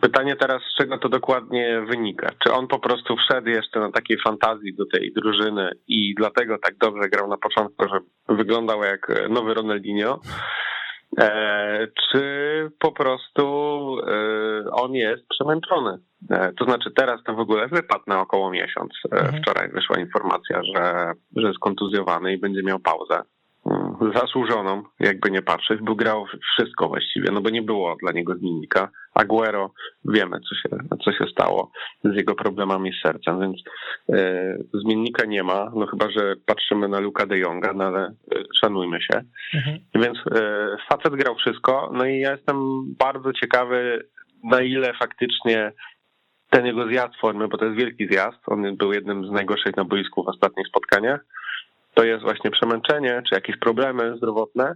[0.01, 2.29] pytanie teraz, z czego to dokładnie wynika?
[2.43, 6.77] Czy on po prostu wszedł jeszcze na takiej fantazji do tej drużyny i dlatego tak
[6.77, 7.99] dobrze grał na początku, że
[8.35, 10.19] wyglądał jak nowy Ronaldinho?
[11.19, 12.21] E, czy
[12.79, 13.45] po prostu
[14.71, 15.99] on jest przemęczony.
[16.29, 18.91] E, to znaczy teraz to w ogóle wypadł na około miesiąc.
[19.11, 19.41] Mhm.
[19.41, 23.21] Wczoraj wyszła informacja, że, że jest kontuzjowany i będzie miał pauzę.
[23.65, 28.35] Mm, zasłużoną, jakby nie patrzeć, bo grał wszystko właściwie, no bo nie było dla niego
[28.35, 28.89] zmiennika.
[29.13, 29.73] Aguero,
[30.05, 31.71] wiemy, co się, co się stało
[32.03, 33.57] z jego problemami z sercem, więc
[34.09, 38.13] e, zmiennika nie ma, no chyba, że patrzymy na Luka de Jonga, no ale e,
[38.61, 39.21] szanujmy się.
[39.53, 39.79] Mhm.
[39.95, 42.57] Więc e, facet grał wszystko, no i ja jestem
[42.99, 44.07] bardzo ciekawy,
[44.43, 45.71] na ile faktycznie
[46.51, 49.85] ten jego zjazd formy, bo to jest wielki zjazd, on był jednym z najgorszych na
[49.85, 51.25] boisku w ostatnich spotkaniach,
[51.93, 54.73] to jest właśnie przemęczenie, czy jakieś problemy zdrowotne,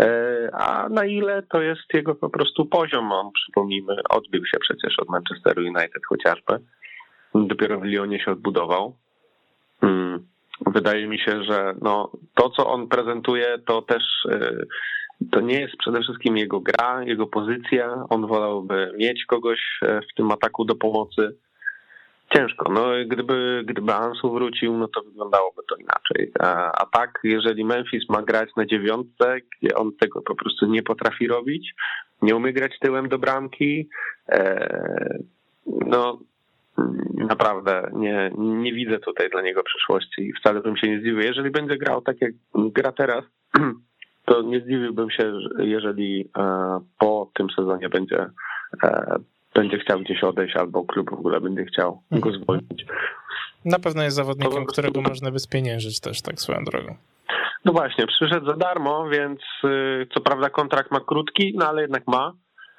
[0.00, 3.12] e, a na ile to jest jego po prostu poziom.
[3.12, 6.58] On, przypomnijmy, odbił się przecież od Manchesteru United chociażby.
[7.34, 8.96] Dopiero w Lyonie się odbudował.
[9.80, 10.26] Hmm.
[10.66, 14.52] Wydaje mi się, że no, to, co on prezentuje, to też e,
[15.30, 18.04] to nie jest przede wszystkim jego gra, jego pozycja.
[18.08, 21.36] On wolałby mieć kogoś e, w tym ataku do pomocy.
[22.34, 22.72] Ciężko.
[22.72, 26.32] No, gdyby, gdyby Ansu wrócił, no to wyglądałoby to inaczej.
[26.38, 30.82] A, a tak, jeżeli Memphis ma grać na dziewiątce, gdzie on tego po prostu nie
[30.82, 31.74] potrafi robić,
[32.22, 33.88] nie umie grać tyłem do bramki,
[34.28, 35.18] e,
[35.66, 36.18] no
[37.14, 41.20] naprawdę nie, nie widzę tutaj dla niego przyszłości i wcale bym się nie zdziwił.
[41.20, 43.24] Jeżeli będzie grał tak jak gra teraz,
[44.26, 48.26] to nie zdziwiłbym się, jeżeli e, po tym sezonie będzie
[48.82, 49.16] e,
[49.54, 52.42] będzie chciał gdzieś odejść, albo klub w ogóle będzie chciał go mhm.
[52.42, 52.86] zwolnić.
[53.64, 56.96] Na pewno jest zawodnikiem, którego można by spieniężyć też, tak swoją drogą.
[57.64, 62.06] No właśnie, przyszedł za darmo, więc y, co prawda kontrakt ma krótki, no ale jednak
[62.06, 62.32] ma,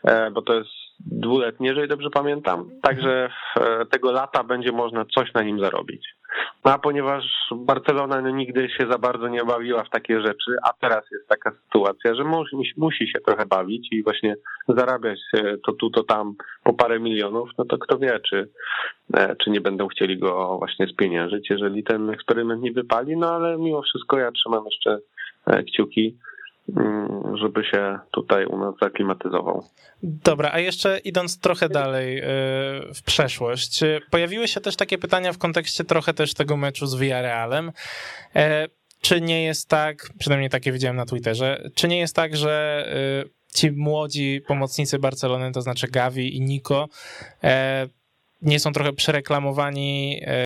[0.03, 2.69] e, bo to jest dwuletni, jeżeli dobrze pamiętam.
[2.81, 3.29] Także
[3.91, 6.17] tego lata będzie można coś na nim zarobić.
[6.65, 7.23] No a ponieważ
[7.55, 11.51] Barcelona no, nigdy się za bardzo nie bawiła w takie rzeczy, a teraz jest taka
[11.51, 14.35] sytuacja, że musi, musi się trochę bawić i właśnie
[14.67, 15.19] zarabiać
[15.65, 18.49] to tu, to tam po parę milionów, no to kto wie, czy,
[19.13, 23.57] e, czy nie będą chcieli go właśnie spieniężyć, jeżeli ten eksperyment nie wypali, no ale
[23.57, 24.99] mimo wszystko ja trzymam jeszcze
[25.47, 26.17] e, kciuki,
[27.41, 29.63] żeby się tutaj u nas zaklimatyzował.
[30.03, 32.23] Dobra, a jeszcze idąc trochę dalej y,
[32.93, 33.79] w przeszłość,
[34.11, 37.71] pojawiły się też takie pytania w kontekście trochę też tego meczu z Villarrealem.
[38.35, 38.67] E,
[39.01, 42.85] czy nie jest tak, przynajmniej takie widziałem na Twitterze, czy nie jest tak, że
[43.25, 46.87] y, ci młodzi pomocnicy Barcelony, to znaczy Gavi i Nico,
[47.43, 47.87] e,
[48.41, 50.37] nie są trochę przereklamowani e,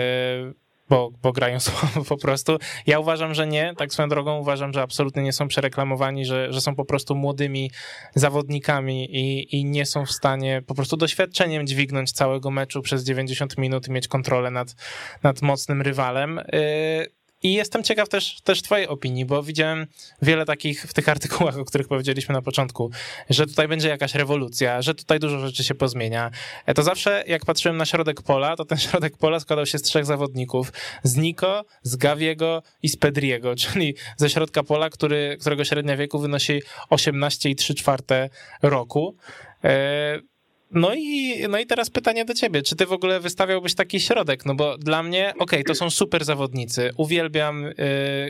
[0.91, 2.57] bo, bo grają słabo po prostu.
[2.87, 6.61] Ja uważam, że nie, tak swoją drogą uważam, że absolutnie nie są przereklamowani, że, że
[6.61, 7.71] są po prostu młodymi
[8.15, 13.57] zawodnikami i, i nie są w stanie po prostu doświadczeniem dźwignąć całego meczu przez 90
[13.57, 14.75] minut i mieć kontrolę nad,
[15.23, 16.41] nad mocnym rywalem.
[16.53, 19.87] Yy, i jestem ciekaw też, też Twojej opinii, bo widziałem
[20.21, 22.91] wiele takich w tych artykułach, o których powiedzieliśmy na początku,
[23.29, 26.31] że tutaj będzie jakaś rewolucja, że tutaj dużo rzeczy się pozmienia.
[26.65, 29.81] E, to zawsze, jak patrzyłem na środek pola, to ten środek pola składał się z
[29.81, 30.73] trzech zawodników:
[31.03, 36.19] z Nico, z Gaviego i z Pedriego, czyli ze środka pola, który, którego średnia wieku
[36.19, 38.29] wynosi 18,3
[38.61, 39.15] roku.
[39.63, 40.30] E,
[40.73, 44.45] No i, no i teraz pytanie do ciebie, czy ty w ogóle wystawiałbyś taki środek?
[44.45, 47.73] No bo dla mnie, okej, okay, to są super zawodnicy, uwielbiam y,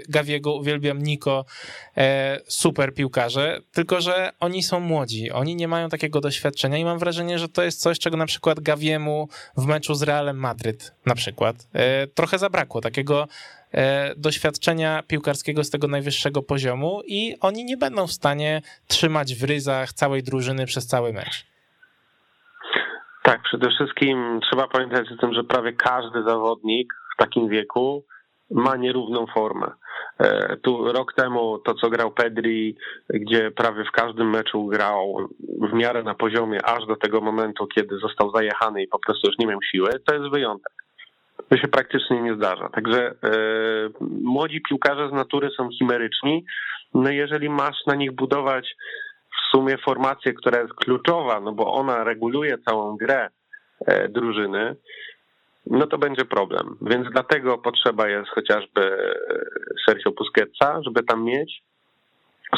[0.10, 1.46] Gawiego, uwielbiam Niko,
[1.98, 2.02] y,
[2.48, 7.40] super piłkarze, tylko że oni są młodzi, oni nie mają takiego doświadczenia i mam wrażenie,
[7.40, 11.56] że to jest coś, czego na przykład Gawiemu w meczu z Realem Madryt na przykład
[12.04, 13.28] y, trochę zabrakło, takiego
[14.18, 19.94] doświadczenia piłkarskiego z tego najwyższego poziomu i oni nie będą w stanie trzymać w ryzach
[19.94, 21.51] całej drużyny przez cały mecz.
[23.24, 28.06] Tak, przede wszystkim trzeba pamiętać o tym, że prawie każdy zawodnik w takim wieku
[28.52, 29.72] ma nierówną formę.
[30.20, 32.78] E, tu rok temu to, co grał Pedri,
[33.10, 35.30] gdzie prawie w każdym meczu grał
[35.72, 39.38] w miarę na poziomie, aż do tego momentu, kiedy został zajechany i po prostu już
[39.40, 40.74] nie miał siły, to jest wyjątek.
[41.50, 42.70] To się praktycznie nie zdarza.
[42.70, 43.14] Także e,
[44.24, 46.46] młodzi piłkarze z natury są chimeryczni.
[46.94, 48.76] No jeżeli masz na nich budować
[49.52, 53.30] sumie formację, która jest kluczowa, no bo ona reguluje całą grę
[53.86, 54.76] e, drużyny,
[55.66, 56.78] no to będzie problem.
[56.82, 59.16] Więc dlatego potrzeba jest chociażby e,
[59.86, 61.64] Sergio Busquetsa, żeby tam mieć,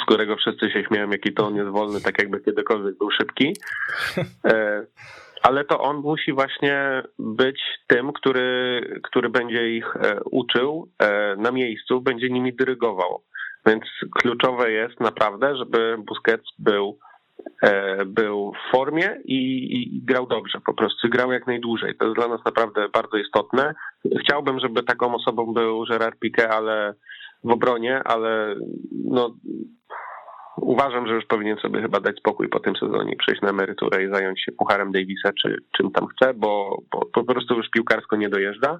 [0.01, 3.53] z którego wszyscy się śmieją, jaki to on jest wolny, tak jakby kiedykolwiek był szybki.
[4.45, 4.85] E,
[5.43, 9.93] ale to on musi właśnie być tym, który, który będzie ich
[10.31, 10.89] uczył
[11.37, 13.23] na miejscu, będzie nimi dyrygował.
[13.65, 16.97] Więc kluczowe jest naprawdę, żeby Busquets był,
[17.63, 19.37] e, był w formie i,
[19.75, 21.95] i, grał dobrze, po prostu grał jak najdłużej.
[21.97, 23.75] To jest dla nas naprawdę bardzo istotne.
[24.21, 26.93] Chciałbym, żeby taką osobą był Gerard Piqué, ale
[27.43, 28.55] w obronie, ale
[29.05, 29.35] no,
[30.55, 34.13] uważam, że już powinien sobie chyba dać spokój po tym sezonie, przejść na emeryturę i
[34.13, 38.29] zająć się Pucharem Davisa, czy czym tam chce, bo, bo po prostu już piłkarsko nie
[38.29, 38.79] dojeżdża.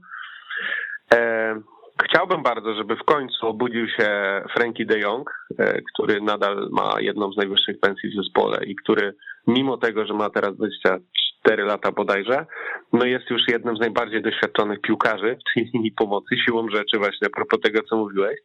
[1.14, 1.56] E,
[2.02, 5.30] Chciałbym bardzo, żeby w końcu obudził się Frankie de Jong,
[5.60, 9.16] e, który nadal ma jedną z najwyższych pensji w zespole i który
[9.48, 12.46] mimo tego, że ma teraz 24 lata bodajże,
[12.94, 17.28] no jest już jednym z najbardziej doświadczonych piłkarzy w tej linii pomocy siłą rzeczy właśnie
[17.28, 18.40] a propos tego, co mówiłeś.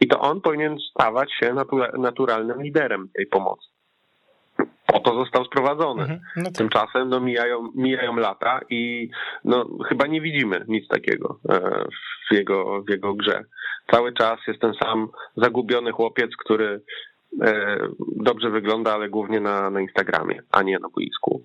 [0.00, 1.54] I to on powinien stawać się
[1.98, 3.73] naturalnym liderem tej pomocy
[4.86, 6.02] po to został sprowadzony.
[6.02, 6.52] Mhm, no tak.
[6.52, 9.10] Tymczasem no, mijają, mijają lata i
[9.44, 11.84] no, chyba nie widzimy nic takiego e,
[12.30, 13.44] w jego, w jego grze.
[13.90, 16.80] Cały czas jest ten sam zagubiony chłopiec, który
[17.42, 17.76] e,
[18.16, 21.44] dobrze wygląda, ale głównie na, na Instagramie, a nie na boisku.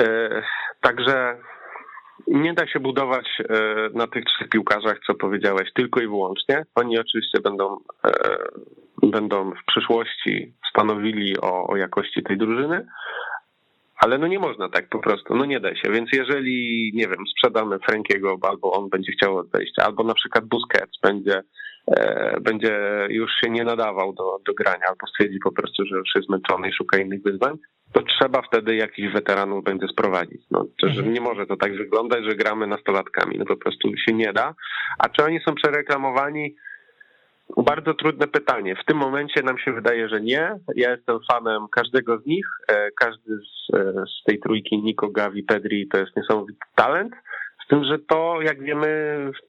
[0.00, 0.42] E,
[0.80, 1.36] także
[2.26, 3.42] nie da się budować
[3.94, 6.62] na tych trzech piłkarzach, co powiedziałeś, tylko i wyłącznie.
[6.74, 7.76] Oni oczywiście będą,
[9.02, 12.86] będą w przyszłości stanowili o, o jakości tej drużyny,
[13.96, 15.90] ale no nie można tak po prostu, no nie da się.
[15.90, 21.00] Więc jeżeli, nie wiem, sprzedamy Frankiego, albo on będzie chciał odejść, albo na przykład Busquets
[21.02, 21.42] będzie, e,
[22.40, 26.26] będzie już się nie nadawał do, do grania, albo stwierdzi po prostu, że już jest
[26.26, 27.58] zmęczony i szuka innych wyzwań,
[27.92, 30.42] to trzeba wtedy jakichś weteranów będzie sprowadzić.
[30.50, 31.12] No, to, że mhm.
[31.12, 34.54] nie może to tak wyglądać, że gramy nastolatkami, no po prostu się nie da.
[34.98, 36.56] A czy oni są przereklamowani?
[37.56, 38.76] Bardzo trudne pytanie.
[38.76, 40.58] W tym momencie nam się wydaje, że nie.
[40.76, 42.46] Ja jestem fanem każdego z nich.
[42.68, 47.12] E, każdy z, e, z tej trójki, Nico, Gavi, Pedri, to jest niesamowity talent.
[47.64, 48.86] Z tym, że to, jak wiemy,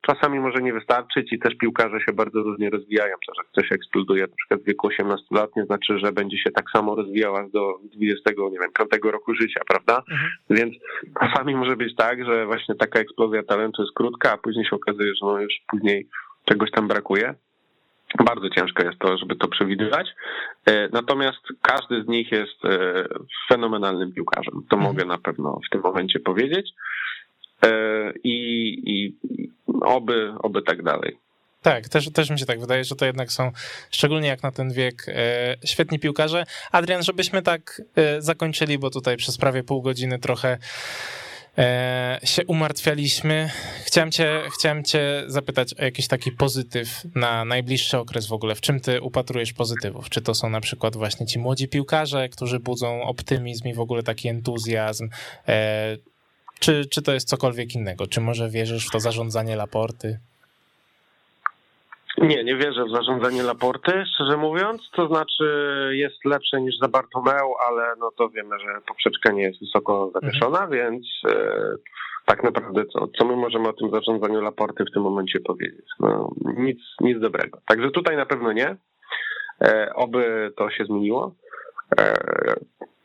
[0.02, 3.16] czasami może nie wystarczyć i też piłkarze się bardzo różnie rozwijają.
[3.28, 6.52] To, że ktoś eksploduje na przykład w wieku 18 lat, nie znaczy, że będzie się
[6.52, 10.04] tak samo rozwijał aż do 20, nie wiem, 5 roku życia, prawda?
[10.12, 10.32] Mhm.
[10.50, 10.76] Więc
[11.20, 15.08] czasami może być tak, że właśnie taka eksplozja talentu jest krótka, a później się okazuje,
[15.16, 16.08] że no już później
[16.46, 17.34] czegoś tam brakuje.
[18.26, 20.08] Bardzo ciężko jest to, żeby to przewidywać.
[20.66, 23.06] E, natomiast każdy z nich jest e,
[23.50, 24.54] fenomenalnym piłkarzem.
[24.70, 24.82] To mhm.
[24.82, 26.70] mogę na pewno w tym momencie powiedzieć.
[27.64, 28.38] E, I,
[28.86, 29.18] i
[29.82, 31.18] oby, oby tak dalej.
[31.62, 33.52] Tak, też, też mi się tak wydaje, że to jednak są,
[33.92, 35.06] szczególnie jak na ten wiek,
[35.66, 36.46] świetni piłkarze.
[36.72, 37.82] Adrian, żebyśmy tak
[38.20, 40.58] zakończyli, bo tutaj przez prawie pół godziny trochę
[41.58, 43.50] e, się umartwialiśmy.
[43.86, 48.56] Chciałem cię, chciałem cię zapytać o jakiś taki pozytyw na najbliższy okres w ogóle.
[48.56, 50.10] W czym ty upatrujesz pozytywów?
[50.10, 54.04] Czy to są na przykład właśnie ci młodzi piłkarze, którzy budzą optymizm i w ogóle
[54.04, 55.10] taki entuzjazm?
[56.60, 58.08] Czy, czy to jest cokolwiek innego?
[58.08, 60.20] Czy może wierzysz w to zarządzanie Laporty?
[62.18, 64.82] Nie, nie wierzę w zarządzanie Laporty, szczerze mówiąc.
[64.96, 65.46] To znaczy
[65.92, 70.64] jest lepsze niż za Bartomeu, ale no to wiemy, że poprzeczka nie jest wysoko zawieszona,
[70.64, 70.72] mhm.
[70.72, 71.76] więc e,
[72.26, 75.86] tak naprawdę co, co my możemy o tym zarządzaniu Laporty w tym momencie powiedzieć?
[76.00, 77.60] No, nic, nic dobrego.
[77.66, 78.76] Także tutaj na pewno nie.
[79.62, 81.32] E, oby to się zmieniło.
[82.00, 82.14] E,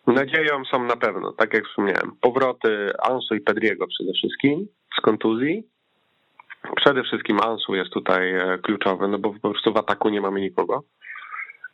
[0.06, 4.66] nadzieją są na pewno, tak jak wspomniałem, powroty Ansu i Pedriego przede wszystkim
[4.98, 5.64] z kontuzji
[6.76, 10.40] Przede wszystkim Ansu jest tutaj e, kluczowy, no bo po prostu w ataku nie mamy
[10.40, 10.82] nikogo.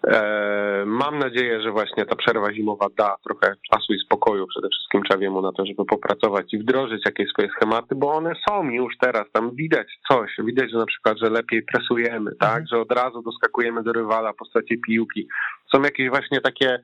[0.09, 5.03] E, mam nadzieję, że właśnie ta przerwa zimowa da trochę czasu i spokoju przede wszystkim
[5.03, 9.25] Czawiemu na to, żeby popracować i wdrożyć jakieś swoje schematy, bo one są już teraz,
[9.33, 12.67] tam widać coś, widać, że na przykład, że lepiej presujemy, tak, mhm.
[12.67, 15.29] że od razu doskakujemy do rywala po stracie piłki.
[15.75, 16.79] Są jakieś właśnie takie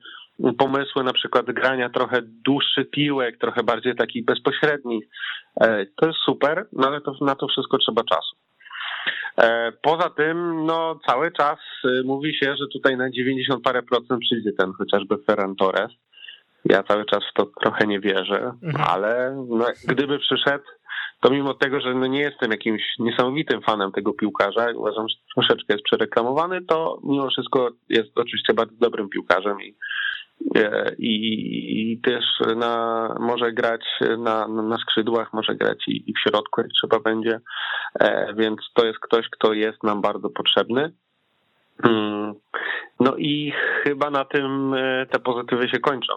[0.57, 5.05] pomysły na przykład grania trochę dłuższych piłek, trochę bardziej takich bezpośrednich.
[5.61, 8.35] E, to jest super, no ale to, na to wszystko trzeba czasu.
[9.37, 14.21] E, poza tym, no cały czas y, mówi się, że tutaj na 90 parę procent
[14.21, 15.91] przyjdzie ten chociażby Ferran Torres.
[16.65, 18.85] Ja cały czas w to trochę nie wierzę, mhm.
[18.89, 20.63] ale no, gdyby przyszedł,
[21.21, 25.73] to mimo tego, że no nie jestem jakimś niesamowitym fanem tego piłkarza, uważam, że troszeczkę
[25.73, 29.75] jest przereklamowany, to mimo wszystko jest oczywiście bardzo dobrym piłkarzem i
[30.97, 33.81] i, i też na, może grać
[34.17, 37.39] na, na skrzydłach, może grać i, i w środku, jak trzeba będzie,
[37.99, 40.91] e, więc to jest ktoś, kto jest nam bardzo potrzebny.
[41.83, 42.33] Mm.
[42.99, 46.13] No i chyba na tym e, te pozytywy się kończą.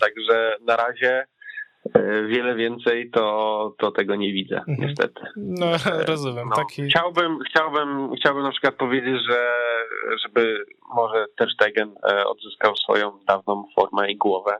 [0.00, 1.41] Także na razie E,
[2.28, 4.78] wiele więcej, to, to tego nie widzę, mhm.
[4.80, 5.20] niestety.
[5.36, 5.66] No,
[6.08, 6.48] rozumiem.
[6.48, 6.82] No, taki...
[6.82, 9.52] chciałbym, chciałbym, chciałbym na przykład powiedzieć, że
[10.22, 10.64] żeby
[10.94, 14.58] może Ter Stegen e, odzyskał swoją dawną formę i głowę,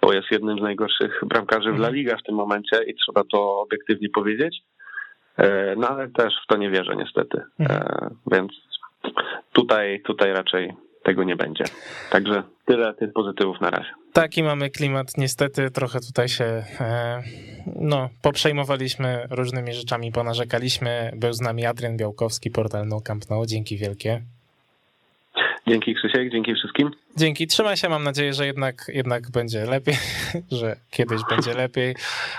[0.00, 1.94] bo jest jednym z najgorszych bramkarzy w La mhm.
[1.94, 4.62] Liga w tym momencie i trzeba to obiektywnie powiedzieć.
[5.36, 7.42] E, no ale też w to nie wierzę niestety.
[7.60, 8.16] Mhm.
[8.32, 8.52] Więc
[9.52, 10.72] tutaj, tutaj raczej
[11.04, 11.64] tego nie będzie.
[12.10, 13.90] Także tyle tych pozytywów na razie.
[14.12, 16.44] Taki mamy klimat, niestety trochę tutaj się
[16.80, 17.22] e,
[17.80, 21.10] no, poprzejmowaliśmy różnymi rzeczami, ponarzekaliśmy.
[21.16, 23.46] Był z nami Adrian Białkowski, portal No Camp No.
[23.46, 24.22] Dzięki wielkie.
[25.66, 26.90] Dzięki Krzysiek, dzięki wszystkim.
[27.16, 29.94] Dzięki, trzymaj się, mam nadzieję, że jednak, jednak będzie lepiej,
[30.50, 31.94] że kiedyś będzie lepiej.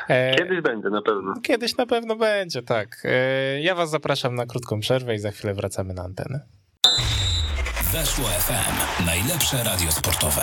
[0.10, 1.34] E, kiedyś będzie na pewno.
[1.43, 2.97] Kiedyś na pewno będzie, tak.
[3.06, 6.39] E, ja was zapraszam na krótką przerwę i za chwilę wracamy na antenę.
[7.93, 9.06] Weszło FM.
[9.06, 10.41] Najlepsze radio sportowe.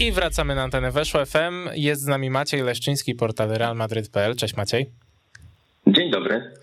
[0.00, 1.68] I wracamy na antenę Weszło FM.
[1.74, 4.36] Jest z nami Maciej Leszczyński, portal realmadryt.pl.
[4.36, 4.90] Cześć Maciej.
[5.86, 6.54] Dzień dobry.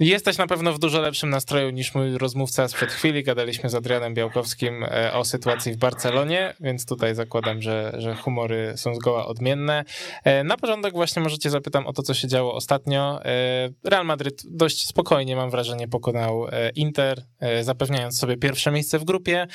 [0.00, 3.22] Jesteś na pewno w dużo lepszym nastroju niż mój rozmówca sprzed chwili.
[3.22, 8.72] Gadaliśmy z Adrianem Białkowskim e, o sytuacji w Barcelonie, więc tutaj zakładam, że, że humory
[8.76, 9.84] są zgoła odmienne.
[10.24, 13.24] E, na porządek właśnie możecie zapytam o to, co się działo ostatnio.
[13.24, 17.22] E, Real Madryt dość spokojnie, mam wrażenie, pokonał Inter,
[17.60, 19.46] zapewniając sobie pierwsze miejsce w grupie.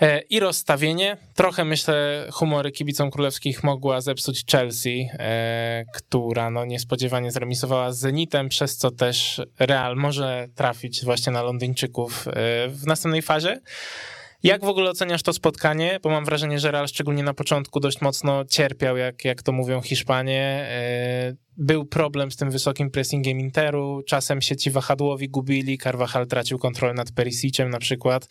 [0.00, 1.16] E, I rozstawienie.
[1.34, 8.48] Trochę myślę, humory kibicom królewskich mogła zepsuć Chelsea, e, która no niespodziewanie zremisowała z Zenitem,
[8.48, 12.32] przez co też Real może trafić właśnie na Londyńczyków e,
[12.68, 13.60] w następnej fazie.
[14.42, 15.98] Jak w ogóle oceniasz to spotkanie?
[16.02, 19.80] Bo mam wrażenie, że Real szczególnie na początku dość mocno cierpiał, jak, jak to mówią
[19.80, 20.68] Hiszpanie
[21.56, 26.94] był problem z tym wysokim pressingiem Interu, czasem się ci wahadłowi gubili, Carvajal tracił kontrolę
[26.94, 28.28] nad Perisiciem na przykład,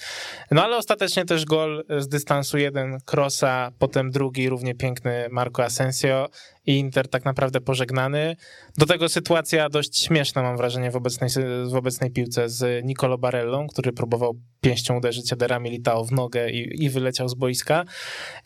[0.51, 6.29] no ale ostatecznie też gol z dystansu jeden Krosa, potem drugi równie piękny Marco Asensio
[6.65, 8.35] i Inter tak naprawdę pożegnany.
[8.77, 11.29] Do tego sytuacja dość śmieszna mam wrażenie w obecnej,
[11.71, 16.83] w obecnej piłce z Nicolo Barellą, który próbował pięścią uderzyć Edera Militao w nogę i,
[16.83, 17.85] i wyleciał z boiska.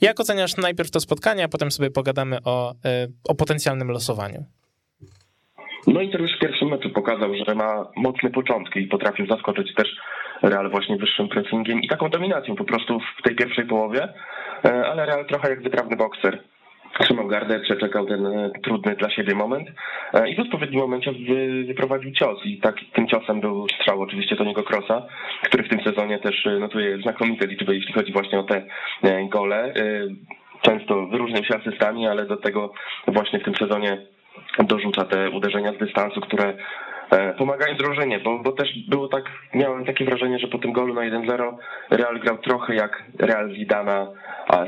[0.02, 4.46] Jak oceniasz najpierw to spotkanie, a potem sobie pogadamy o, e, o potencjalnym losowaniu?
[5.88, 9.88] No i już w pierwszym meczu pokazał, że ma mocne początki i potrafił zaskoczyć też
[10.42, 14.08] Real właśnie wyższym pressingiem i taką dominacją po prostu w tej pierwszej połowie,
[14.66, 16.40] e, ale Real trochę jak wytrawny bokser.
[17.00, 19.68] Trzymał gardę, przeczekał ten e, trudny dla siebie moment
[20.14, 21.12] e, i w odpowiednim momencie
[21.68, 25.06] wyprowadził cios i tak tym ciosem był strzał oczywiście do niego Krosa,
[25.44, 28.64] który w tym sezonie też notuje znakomite liczby, jeśli chodzi właśnie o te
[29.30, 29.74] gole.
[30.62, 32.74] Często wyróżniał się asystami, ale do tego
[33.08, 33.98] właśnie w tym sezonie
[34.64, 36.54] dorzuca te uderzenia z dystansu, które
[37.12, 39.24] e, pomagają drużynie, bo, bo też było tak,
[39.54, 41.54] miałem takie wrażenie, że po tym golu na 1-0
[41.90, 44.08] Real grał trochę jak Real Zidana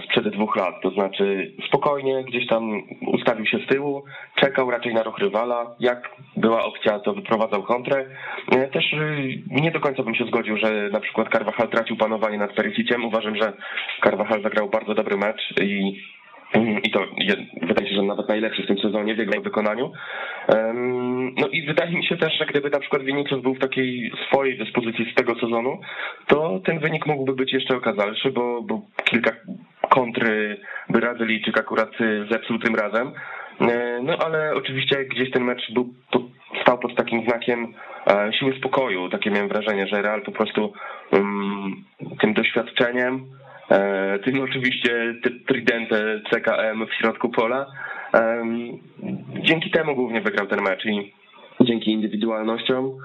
[0.03, 4.03] sprzed dwóch lat, to znaczy spokojnie gdzieś tam ustawił się z tyłu,
[4.36, 8.05] czekał raczej na ruch rywala, jak była opcja, to wyprowadzał kontrę.
[8.51, 12.38] E, też y, nie do końca bym się zgodził, że na przykład Carvajal tracił panowanie
[12.38, 13.05] nad Perisiciem.
[13.05, 13.53] Uważam, że
[14.03, 16.01] Carvajal zagrał bardzo dobry mecz i
[16.83, 16.99] I to
[17.62, 19.91] wydaje się, że nawet najlepszy w tym sezonie w jego wykonaniu.
[21.38, 24.57] No i wydaje mi się też, że gdyby na przykład Vinicius był w takiej swojej
[24.57, 25.79] dyspozycji z tego sezonu,
[26.27, 29.31] to ten wynik mógłby być jeszcze okazalszy, bo, bo kilka
[29.89, 30.57] kontry
[30.89, 31.89] Brazylijczyk akurat
[32.31, 33.12] zepsuł tym razem.
[33.62, 35.93] E, no ale oczywiście gdzieś ten mecz był,
[36.62, 37.73] stał pod takim znakiem
[38.07, 39.09] e, siły spokoju.
[39.09, 40.73] Takie miałem wrażenie, że Real po prostu
[41.12, 41.83] um,
[42.21, 43.25] tym doświadczeniem
[44.23, 45.15] tym oczywiście
[45.47, 47.65] Tridente CKM w środku pola.
[49.41, 51.13] Dzięki temu głównie wygrał ten mecz i
[51.62, 52.97] dzięki indywidualnościom,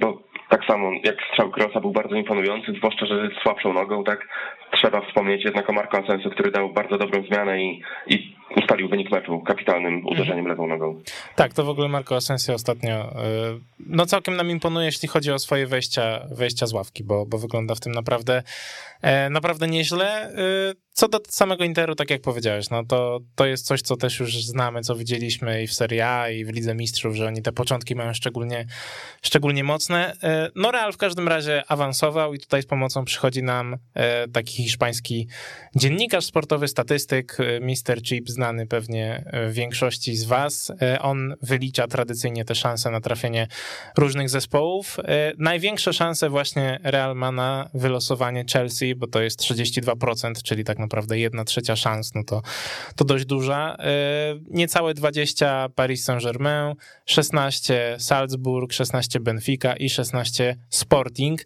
[0.00, 4.28] bo tak samo jak strzał Krosa był bardzo imponujący, zwłaszcza, że słabszą nogą, tak?
[4.70, 9.10] Trzeba wspomnieć jednak o Marco Asensio, który dał bardzo dobrą zmianę i, i ustalił wynik
[9.10, 11.00] meczu kapitalnym uderzeniem lewą nogą.
[11.36, 13.12] Tak, to w ogóle Marco Asensio ostatnio e,
[13.86, 17.74] no całkiem nam imponuje, jeśli chodzi o swoje wejścia, wejścia z ławki, bo, bo wygląda
[17.74, 18.42] w tym naprawdę
[19.02, 20.30] E, naprawdę nieźle.
[20.30, 20.32] E,
[20.92, 24.44] co do samego Interu, tak jak powiedziałeś, no to, to jest coś, co też już
[24.44, 27.94] znamy, co widzieliśmy i w Serie A, i w Lidze Mistrzów, że oni te początki
[27.94, 28.66] mają szczególnie,
[29.22, 30.16] szczególnie mocne.
[30.22, 33.76] E, no Real w każdym razie awansował i tutaj z pomocą przychodzi nam
[34.32, 35.28] taki hiszpański
[35.76, 38.02] dziennikarz sportowy, statystyk, Mr.
[38.02, 40.72] Chip, znany pewnie większości z was.
[41.00, 43.46] On wylicza tradycyjnie te szanse na trafienie
[43.98, 44.96] różnych zespołów.
[45.38, 51.18] Największe szanse właśnie Real ma na wylosowanie Chelsea bo to jest 32%, czyli tak naprawdę
[51.18, 52.42] jedna trzecia szans, no to,
[52.96, 53.76] to dość duża.
[53.78, 53.94] E,
[54.50, 56.74] niecałe 20 Paris Saint-Germain,
[57.06, 61.40] 16 Salzburg, 16 Benfica i 16 Sporting.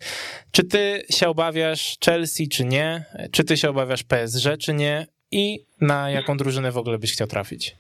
[0.51, 3.05] Czy ty się obawiasz Chelsea, czy nie?
[3.31, 5.16] Czy ty się obawiasz PSG, czy nie?
[5.37, 7.77] I na jaką drużynę w ogóle byś chciał trafić?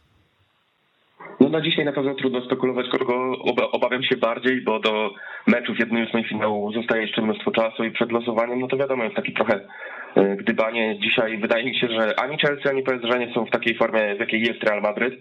[1.41, 3.39] No na dzisiaj na pewno trudno spekulować, kogo
[3.73, 5.11] obawiam się bardziej, bo do
[5.47, 9.33] meczów 1-8 finału zostaje jeszcze mnóstwo czasu i przed losowaniem, no to wiadomo, jest taki
[9.33, 9.61] trochę
[10.37, 14.14] gdybanie dzisiaj wydaje mi się, że ani Chelsea, ani PSG nie są w takiej formie,
[14.17, 15.14] w jakiej jest Real Madryt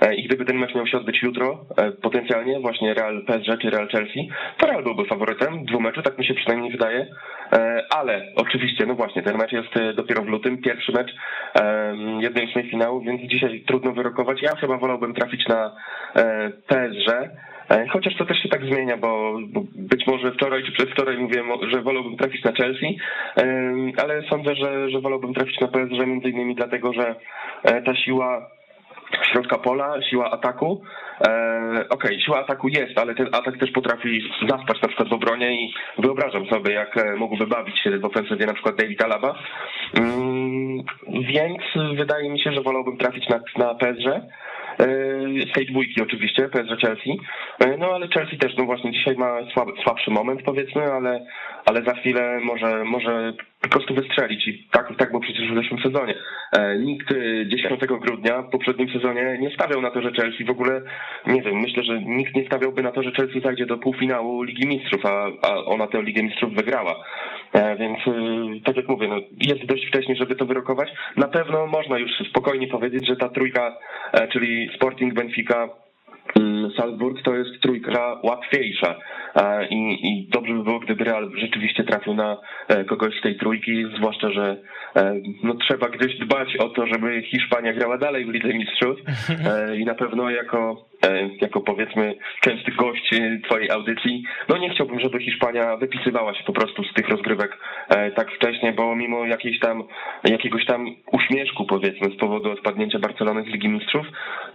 [0.00, 3.70] e, i gdyby ten mecz miał się odbyć jutro, e, potencjalnie właśnie Real PSG czy
[3.70, 4.28] Real Chelsea,
[4.58, 7.06] to Real byłby faworytem dwumeczu, tak mi się przynajmniej wydaje,
[7.90, 11.14] ale oczywiście, no właśnie, ten mecz jest dopiero w lutym, pierwszy mecz
[12.20, 14.42] jednej ósmej finału, więc dzisiaj trudno wyrokować.
[14.42, 15.76] Ja chyba wolałbym trafić na
[16.66, 17.51] PSG, E,
[17.92, 21.82] chociaż to też się tak zmienia, bo, bo być może wczoraj czy przedwczoraj mówiłem, że
[21.82, 22.98] wolałbym trafić na Chelsea,
[24.02, 27.14] ale sądzę, że, że wolałbym trafić na PSG między innymi dlatego, że
[27.62, 28.50] e, ta siła
[29.32, 30.82] środka pola, siła ataku.
[31.20, 35.12] E, Okej, okay, siła ataku jest, ale ten atak też potrafi zaspać na przykład w
[35.12, 39.34] obronie i wyobrażam sobie, jak mógłby bawić się w ofensywie na przykład David Alaba.
[39.98, 41.62] Mm, więc
[41.96, 44.06] wydaje mi się, że wolałbym trafić na, na PSG
[45.50, 47.10] z tej dwójki oczywiście, PSG Chelsea.
[47.60, 49.38] E, no ale Chelsea też, no właśnie dzisiaj ma
[49.84, 51.26] słabszy moment powiedzmy, ale,
[51.66, 53.32] ale za chwilę może, może
[53.62, 56.14] po prostu wystrzelić i tak, tak było przecież w zeszłym sezonie.
[56.52, 57.08] E, nikt
[57.46, 60.82] 10 grudnia w poprzednim sezonie nie stawiał na to, że Chelsea w ogóle,
[61.26, 64.66] nie wiem, myślę, że nikt nie stawiałby na to, że Chelsea zajdzie do półfinału Ligi
[64.66, 67.04] Mistrzów, a, a ona tę Ligę Mistrzów wygrała.
[67.52, 67.98] E, więc
[68.64, 70.88] tak jak mówię, no, jest dość wcześnie, żeby to wyrokować.
[71.16, 73.76] Na pewno można już spokojnie powiedzieć, że ta trójka,
[74.32, 75.68] czyli Sporting, Benfica,
[76.76, 78.94] Salzburg to jest trójka łatwiejsza.
[79.70, 82.36] I, i dobrze by było, gdyby Real rzeczywiście trafił na
[82.68, 84.56] e, kogoś z tej trójki, zwłaszcza, że
[84.96, 88.98] e, no, trzeba gdzieś dbać o to, żeby Hiszpania grała dalej w Lidze Mistrzów.
[89.46, 90.91] E, i na pewno jako E,
[91.40, 93.10] jako powiedzmy częsty gość
[93.44, 98.10] twojej audycji, no nie chciałbym, żeby Hiszpania wypisywała się po prostu z tych rozgrywek e,
[98.10, 99.82] tak wcześnie, bo mimo jakiejś tam,
[100.24, 104.06] jakiegoś tam uśmieszku powiedzmy z powodu odpadnięcia Barcelony z Ligi Mistrzów,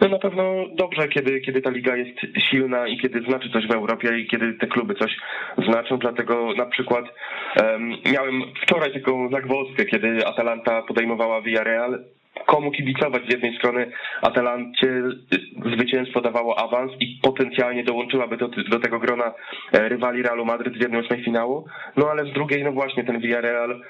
[0.02, 0.44] no na pewno
[0.76, 2.20] dobrze, kiedy, kiedy ta liga jest
[2.50, 5.18] silna i kiedy znaczy coś w Europie i kiedy te kluby coś
[5.58, 7.06] znaczą, dlatego na przykład
[7.62, 12.04] um, miałem wczoraj taką zagwozdkę, kiedy Atalanta podejmowała Villarreal
[12.46, 13.24] komu kibicować.
[13.24, 15.04] Z jednej strony Atalancie
[15.76, 19.34] zwycięstwo dawało awans i potencjalnie dołączyłaby do, do tego grona
[19.72, 21.66] e, rywali Realu Madryt w ósmej finału,
[21.98, 23.82] no ale z drugiej, no właśnie ten Villarreal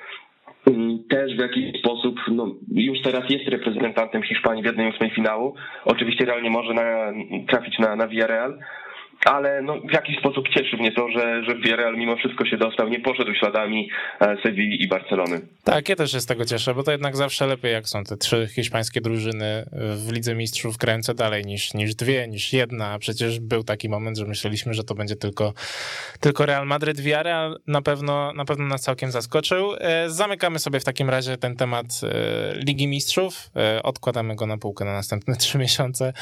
[0.67, 5.55] mm, też w jakiś sposób no, już teraz jest reprezentantem Hiszpanii w jednej ósmej finału.
[5.85, 7.13] Oczywiście Real nie może na,
[7.47, 8.59] trafić na, na Villarreal,
[9.27, 12.89] ale no, w jakiś sposób cieszy mnie to, że, że Villarreal mimo wszystko się dostał,
[12.89, 15.41] nie poszedł śladami e, Sewilli i Barcelony.
[15.63, 18.17] Tak, ja też się z tego cieszę, bo to jednak zawsze lepiej, jak są te
[18.17, 23.39] trzy hiszpańskie drużyny w Lidze Mistrzów kręcę dalej niż, niż dwie, niż jedna, a przecież
[23.39, 25.53] był taki moment, że myśleliśmy, że to będzie tylko,
[26.19, 26.99] tylko Real Madryt.
[26.99, 29.73] Villarreal na pewno, na pewno nas całkiem zaskoczył.
[29.79, 33.49] E, zamykamy sobie w takim razie ten temat e, Ligi Mistrzów,
[33.83, 36.13] odkładamy go na półkę na następne trzy miesiące,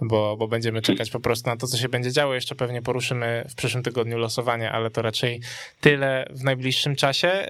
[0.00, 3.44] bo, bo będziemy czekać po prostu na to, co się będzie działo jeszcze pewnie poruszymy
[3.50, 5.40] w przyszłym tygodniu losowanie, ale to raczej
[5.80, 7.48] tyle w najbliższym czasie.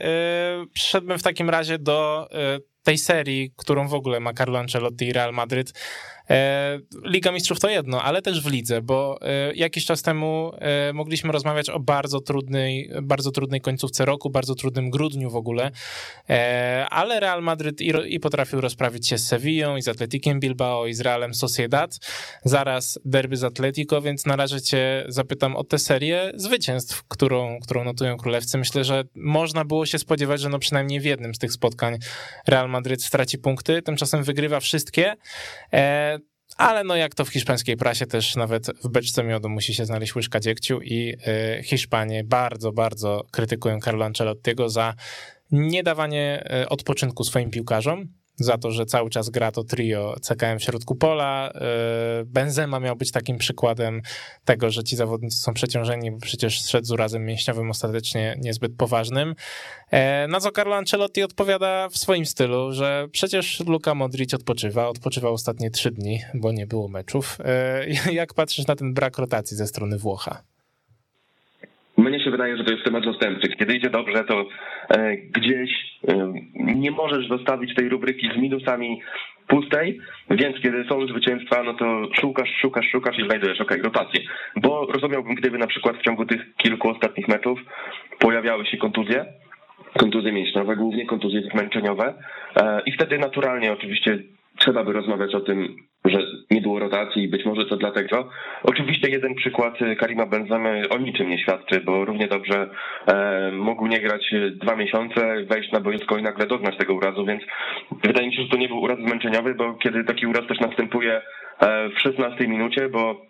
[0.63, 5.07] Y, przyszedłbym w takim razie do y, tej serii, którą w ogóle ma Carlo Ancelotti
[5.07, 5.73] i Real Madryd
[6.31, 10.93] E, Liga Mistrzów to jedno, ale też w lidze, bo e, jakiś czas temu e,
[10.93, 15.71] mogliśmy rozmawiać o bardzo trudnej, bardzo trudnej końcówce roku, bardzo trudnym grudniu w ogóle,
[16.91, 20.95] ale Real Madryt i, i potrafił rozprawić się z Sevillą i z Atletikiem Bilbao i
[20.95, 21.99] z Realem Sociedad,
[22.45, 27.85] zaraz derby z Atletico, więc na razie cię zapytam o tę serię zwycięstw, którą, którą
[27.85, 28.59] notują królewcy.
[28.59, 31.99] Myślę, że można było się spodziewać, że no przynajmniej w jednym z tych spotkań
[32.47, 35.15] Real Madryt straci punkty, tymczasem wygrywa wszystkie.
[36.57, 40.15] Ale no jak to w hiszpańskiej prasie też nawet w beczce miodu musi się znaleźć
[40.15, 41.15] łyżka dziegciu i
[41.59, 44.95] y, Hiszpanie bardzo, bardzo krytykują Carlo Ancelottiego za
[45.51, 50.63] niedawanie y, odpoczynku swoim piłkarzom, za to, że cały czas gra to trio CKM w
[50.63, 51.53] środku pola.
[52.21, 54.03] Y, Benzema miał być takim przykładem
[54.45, 59.35] tego, że ci zawodnicy są przeciążeni, bo przecież szedł z urazem mięśniowym ostatecznie niezbyt poważnym.
[59.91, 65.33] E, na co Carlo Ancelotti odpowiada w swoim stylu, że przecież Luka Modric odpoczywa, odpoczywał
[65.33, 67.39] ostatnie trzy dni, bo nie było meczów.
[67.45, 70.54] E, jak patrzysz na ten brak rotacji ze strony Włocha?
[72.05, 73.49] Mnie się wydaje, że to jest temat zastępczy.
[73.49, 74.47] Kiedy idzie dobrze, to
[74.89, 75.71] e, gdzieś
[76.09, 79.01] e, nie możesz zostawić tej rubryki z minusami
[79.49, 80.01] pustej,
[80.31, 84.21] więc kiedy są zwycięstwa, no to szukasz, szukasz, szukasz i znajdujesz, okej, okay, rotację.
[84.57, 87.59] Bo rozumiałbym, gdyby na przykład w ciągu tych kilku ostatnich meczów
[88.19, 89.25] pojawiały się kontuzje,
[89.99, 92.15] kontuzje mięśniowe, głównie kontuzje zmęczeniowe
[92.57, 94.19] e, i wtedy naturalnie oczywiście
[94.59, 96.19] trzeba by rozmawiać o tym, że
[96.51, 98.29] nie było rotacji i być może to dlatego.
[98.63, 102.71] Oczywiście jeden przykład Karima Benzemy o niczym nie świadczy, bo równie dobrze
[103.07, 107.43] e, mógł nie grać dwa miesiące, wejść na boisko i nagle doznać tego urazu, więc
[108.05, 111.23] wydaje mi się, że to nie był uraz zmęczeniowy, bo kiedy taki uraz też następuje
[111.61, 113.21] e, w 16 minucie, bo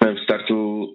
[0.00, 0.88] w startu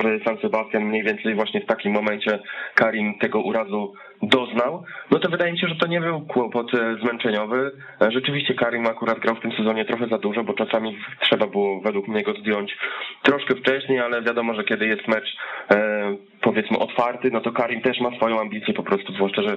[0.00, 2.38] w San Sebastian mniej więcej właśnie w takim momencie
[2.74, 3.92] Karim tego urazu
[4.22, 7.72] doznał, no to wydaje mi się, że to nie był kłopot e, zmęczeniowy.
[8.02, 11.80] E, rzeczywiście Karim akurat grał w tym sezonie trochę za dużo, bo czasami trzeba było
[11.80, 12.76] według mnie go zdjąć
[13.22, 15.36] troszkę wcześniej, ale wiadomo, że kiedy jest mecz
[15.70, 19.56] e, powiedzmy otwarty, no to Karim też ma swoją ambicję po prostu, zwłaszcza, że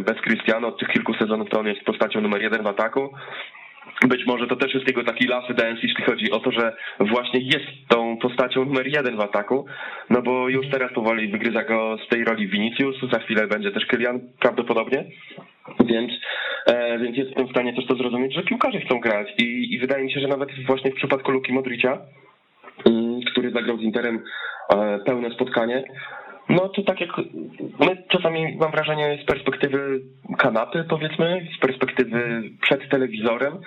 [0.00, 3.10] bez Cristiano od tych kilku sezonów to on jest postacią numer jeden w ataku.
[4.02, 7.40] Być może to też jest jego taki lasy dance, jeśli chodzi o to, że właśnie
[7.40, 9.66] jest tą postacią numer jeden w ataku,
[10.10, 13.86] no bo już teraz powoli wygryza go z tej roli Vinicius, za chwilę będzie też
[13.86, 15.04] Kylian prawdopodobnie,
[15.84, 16.12] więc,
[16.66, 20.04] e, więc jestem w stanie też to zrozumieć, że piłkarze chcą grać i, i wydaje
[20.04, 21.98] mi się, że nawet właśnie w przypadku Luki Modricia,
[22.86, 24.22] mm, który zagrał z Interem
[24.74, 25.84] e, pełne spotkanie,
[26.48, 27.10] no to tak jak
[27.80, 30.00] my czasami mam wrażenie z perspektywy
[30.38, 33.58] kanapy powiedzmy, z perspektywy przed telewizorem,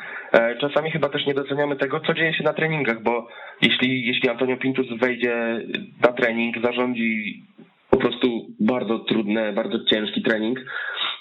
[0.61, 3.27] czasami chyba też nie doceniamy tego, co dzieje się na treningach, bo
[3.61, 5.61] jeśli, jeśli Antonio Pintus wejdzie
[6.01, 7.43] na trening, zarządzi
[7.89, 10.59] po prostu bardzo trudny, bardzo ciężki trening,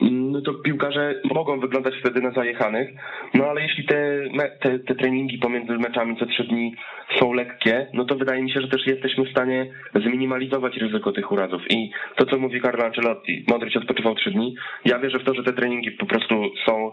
[0.00, 2.88] no to piłkarze mogą wyglądać wtedy na zajechanych,
[3.34, 4.22] no ale jeśli te,
[4.62, 6.74] te, te treningi pomiędzy meczami co trzy dni
[7.18, 11.32] są lekkie, no to wydaje mi się, że też jesteśmy w stanie zminimalizować ryzyko tych
[11.32, 11.62] urazów.
[11.70, 14.54] I to, co mówi Carlo Ancelotti, Modric odpoczywał trzy dni,
[14.84, 16.92] ja wierzę w to, że te treningi po prostu są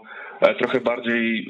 [0.58, 1.48] trochę bardziej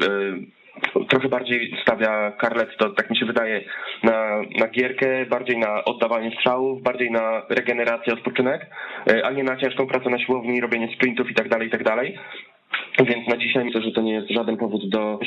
[0.99, 3.64] e, trochę bardziej stawia Carlet, to tak mi się wydaje,
[4.03, 8.66] na, na gierkę, bardziej na oddawanie strzałów, bardziej na regenerację, odpoczynek,
[9.11, 11.82] e, a nie na ciężką pracę na siłowni, robienie sprintów i tak dalej, i tak.
[12.99, 15.18] Więc na dzisiaj myślę, że to nie jest żaden powód do,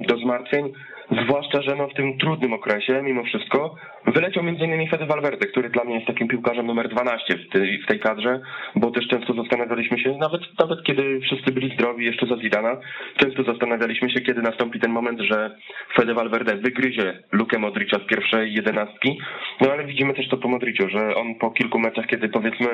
[0.00, 0.72] do zmartwień.
[1.10, 3.74] Zwłaszcza, że no w tym trudnym okresie, mimo wszystko,
[4.06, 4.88] wyleciał m.in.
[4.88, 8.40] Fede Valverde, który dla mnie jest takim piłkarzem numer 12 w tej, w tej kadrze,
[8.74, 12.76] bo też często zastanawialiśmy się, nawet, nawet kiedy wszyscy byli zdrowi jeszcze za Zidana,
[13.16, 15.56] często zastanawialiśmy się, kiedy nastąpi ten moment, że
[15.96, 19.18] Fede Valverde wygryzie Lukę Modricza z pierwszej jedenastki,
[19.60, 22.66] no ale widzimy też to po Modriciu, że on po kilku meczach, kiedy powiedzmy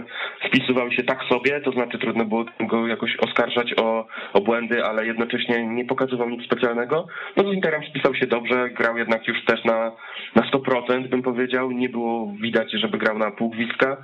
[0.46, 5.06] spisywał się tak sobie, to znaczy trudno było go jakoś oskarżać o, o błędy, ale
[5.06, 7.06] jednocześnie nie pokazywał nic specjalnego,
[7.36, 9.92] no z Interem spisał się się dobrze, grał jednak już też na,
[10.34, 11.70] na 100%, bym powiedział.
[11.70, 13.96] Nie było widać, żeby grał na pół gwizdka.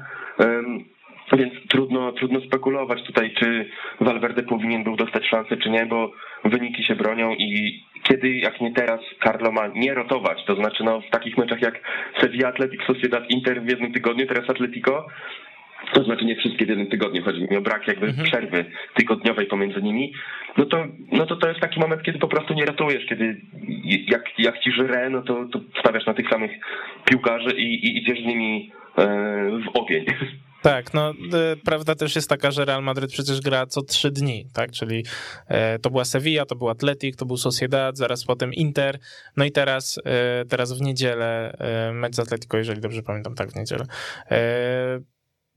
[1.32, 6.12] Więc trudno, trudno spekulować tutaj, czy Valverde powinien był dostać szansę, czy nie, bo
[6.44, 11.00] wyniki się bronią i kiedy, jak nie teraz, Carlo ma nie rotować, to znaczy no,
[11.00, 11.80] w takich meczach jak
[12.20, 15.06] Sevilla, Atletic Sociedad, Inter w jednym tygodniu, teraz Atletico,
[15.92, 18.26] to znaczy nie wszystkie w jednym tygodniu, chodzi mi o brak jakby mhm.
[18.26, 18.64] przerwy
[18.96, 20.12] tygodniowej pomiędzy nimi,
[20.56, 23.40] no to, no to to jest taki moment, kiedy po prostu nie ratujesz, kiedy
[24.08, 26.50] jak, jak ci żre, no to, to stawiasz na tych samych
[27.04, 29.06] piłkarzy i, i idziesz z nimi e,
[29.64, 30.04] w ogień.
[30.62, 34.46] Tak, no e, prawda też jest taka, że Real Madryt przecież gra co trzy dni,
[34.54, 35.04] tak, czyli
[35.48, 38.98] e, to była Sevilla, to był Atletic, to był Sociedad, zaraz potem Inter,
[39.36, 41.56] no i teraz, e, teraz w niedzielę
[41.92, 43.84] mecz z Atletico, jeżeli dobrze pamiętam, tak, w niedzielę.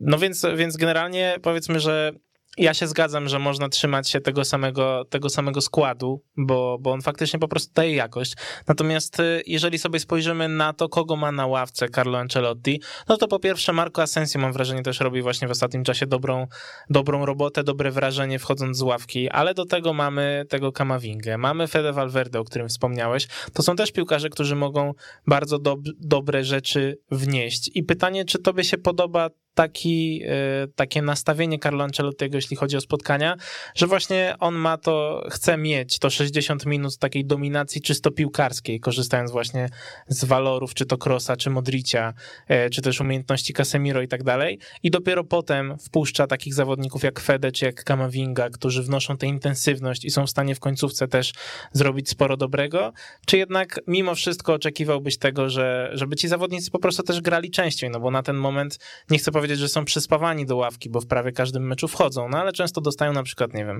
[0.05, 2.13] No więc, więc generalnie powiedzmy, że
[2.57, 7.01] ja się zgadzam, że można trzymać się tego samego, tego samego składu, bo, bo on
[7.01, 8.33] faktycznie po prostu daje jakość.
[8.67, 13.27] Natomiast y, jeżeli sobie spojrzymy na to, kogo ma na ławce Carlo Ancelotti, no to
[13.27, 16.47] po pierwsze Marco Asensio mam wrażenie też robi właśnie w ostatnim czasie dobrą,
[16.89, 21.93] dobrą robotę, dobre wrażenie wchodząc z ławki, ale do tego mamy tego Kamawingę, mamy Fede
[21.93, 23.27] Valverde, o którym wspomniałeś.
[23.53, 24.93] To są też piłkarze, którzy mogą
[25.27, 27.71] bardzo dob dobre rzeczy wnieść.
[27.73, 32.81] I pytanie, czy tobie się podoba taki, e, takie nastawienie Carlo Ancelottiego, jeśli chodzi o
[32.81, 33.35] spotkania,
[33.75, 39.31] że właśnie on ma to, chce mieć to 60 minut takiej dominacji czysto piłkarskiej, korzystając
[39.31, 39.69] właśnie
[40.07, 42.13] z walorów, czy to Krosa, czy Modricia,
[42.47, 44.59] e, czy też umiejętności Casemiro i tak dalej.
[44.83, 50.05] I dopiero potem wpuszcza takich zawodników jak Fede, czy jak Kamavinga, którzy wnoszą tę intensywność
[50.05, 51.33] i są w stanie w końcówce też
[51.71, 52.93] zrobić sporo dobrego.
[53.25, 57.89] Czy jednak mimo wszystko oczekiwałbyś tego, że, żeby ci zawodnicy po prostu też grali częściej,
[57.89, 58.79] no bo na ten moment
[59.09, 62.37] nie chcę powiedzieć, że są przyspawani do ławki, bo w prawie każdym meczu wchodzą, no
[62.37, 63.79] ale często dostają na przykład, nie wiem,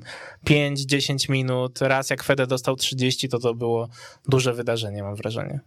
[0.49, 1.81] 5-10 minut.
[1.81, 3.87] Raz jak Fede dostał 30, to to było
[4.29, 5.59] duże wydarzenie, mam wrażenie.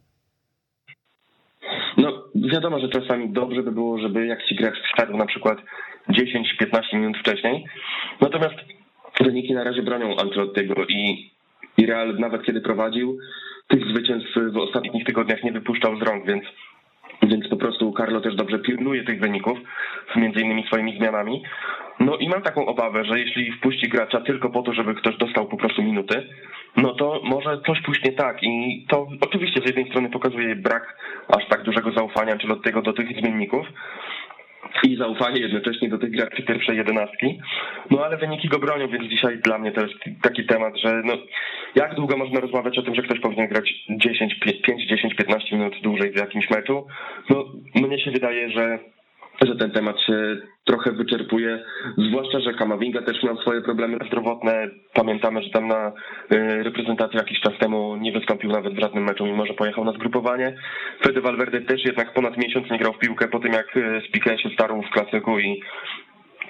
[1.96, 5.58] No, wiadomo, że czasami dobrze by było, żeby jak ci gracz wszedł na przykład
[6.08, 7.64] 10-15 minut wcześniej.
[8.20, 8.54] Natomiast
[9.20, 11.30] wyniki na razie bronią Ancelottiego i,
[11.76, 13.18] i Real nawet kiedy prowadził,
[13.68, 16.44] tych zwycięstw w ostatnich tygodniach nie wypuszczał z rąk, więc
[17.22, 19.58] więc po prostu Carlo też dobrze pilnuje tych wyników,
[20.16, 21.42] między innymi swoimi zmianami.
[22.00, 25.46] No i mam taką obawę, że jeśli wpuści gracza tylko po to, żeby ktoś dostał
[25.46, 26.28] po prostu minuty,
[26.76, 28.42] no to może coś pójść nie tak.
[28.42, 30.96] I to oczywiście z jednej strony pokazuje brak
[31.28, 33.66] aż tak dużego zaufania tego do tych zmienników,
[34.82, 37.38] i zaufanie jednocześnie do tych graczy pierwszej jedenastki.
[37.90, 41.12] No ale wyniki go bronią, więc dzisiaj dla mnie to jest taki temat, że no,
[41.74, 45.74] jak długo można rozmawiać o tym, że ktoś powinien grać 10, 5, 10, 15 minut
[45.82, 46.86] dłużej w jakimś meczu?
[47.30, 47.44] No
[47.74, 48.78] mnie się wydaje, że
[49.44, 51.64] że ten temat się trochę wyczerpuje,
[51.98, 54.68] zwłaszcza, że Kamavinga też miał swoje problemy zdrowotne.
[54.94, 55.92] Pamiętamy, że tam na
[56.32, 59.92] y, reprezentacji jakiś czas temu nie wystąpił nawet w żadnym meczu, mimo że pojechał na
[59.92, 60.56] zgrupowanie.
[61.02, 64.38] Fede Valverde też jednak ponad miesiąc nie grał w piłkę po tym, jak y, Spique
[64.38, 65.62] się starł w klasyku i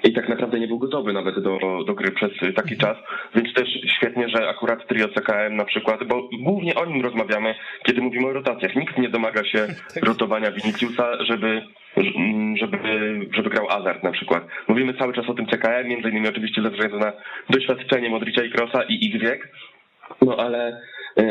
[0.03, 2.79] i tak naprawdę nie był gotowy nawet do, do gry przez taki mhm.
[2.79, 2.97] czas,
[3.35, 8.01] więc też świetnie, że akurat trio CKM na przykład, bo głównie o nim rozmawiamy, kiedy
[8.01, 8.75] mówimy o rotacjach.
[8.75, 10.05] Nikt nie domaga się tak.
[10.05, 11.61] rotowania Viniciusa, żeby
[12.59, 12.77] żeby,
[13.31, 14.43] żeby grał Azart na przykład.
[14.67, 17.13] Mówimy cały czas o tym CKM, między innymi oczywiście ze względu na
[17.49, 19.51] doświadczenie Modricia i Krosa i ich wiek,
[20.21, 20.81] no ale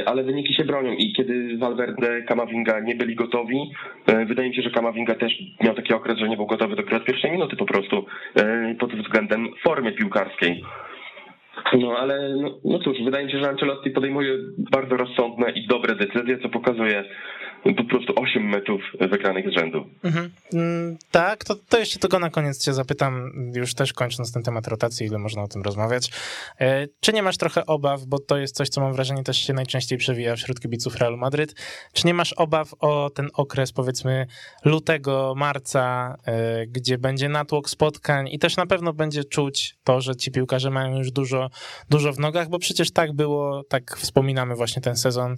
[0.07, 3.71] ale wyniki się bronią i kiedy Valverde, Kamavinga nie byli gotowi,
[4.07, 6.83] e, wydaje mi się, że Kamavinga też miał taki okres, że nie był gotowy do
[6.83, 8.07] gry od pierwszej minuty po prostu
[8.37, 10.63] e, pod względem formy piłkarskiej.
[11.79, 14.33] No ale no, no cóż, wydaje mi się, że Ancelotti podejmuje
[14.73, 17.05] bardzo rozsądne i dobre decyzje, co pokazuje
[17.75, 19.87] po prostu 8 meczów wygranych z rzędu.
[20.05, 20.31] Mhm.
[20.53, 24.69] Mm, tak, to, to jeszcze tylko na koniec cię zapytam, już też kończąc ten temat
[24.69, 26.11] rotacji, ile można o tym rozmawiać.
[26.61, 29.53] E, czy nie masz trochę obaw, bo to jest coś, co mam wrażenie też się
[29.53, 31.55] najczęściej przewija wśród kibiców Realu Madryt,
[31.93, 34.27] czy nie masz obaw o ten okres powiedzmy
[34.65, 40.17] lutego, marca, e, gdzie będzie natłok spotkań i też na pewno będzie czuć to, że
[40.17, 41.51] ci piłkarze mają już dużo,
[41.91, 45.37] dużo w nogach, bo przecież tak było, tak wspominamy właśnie ten sezon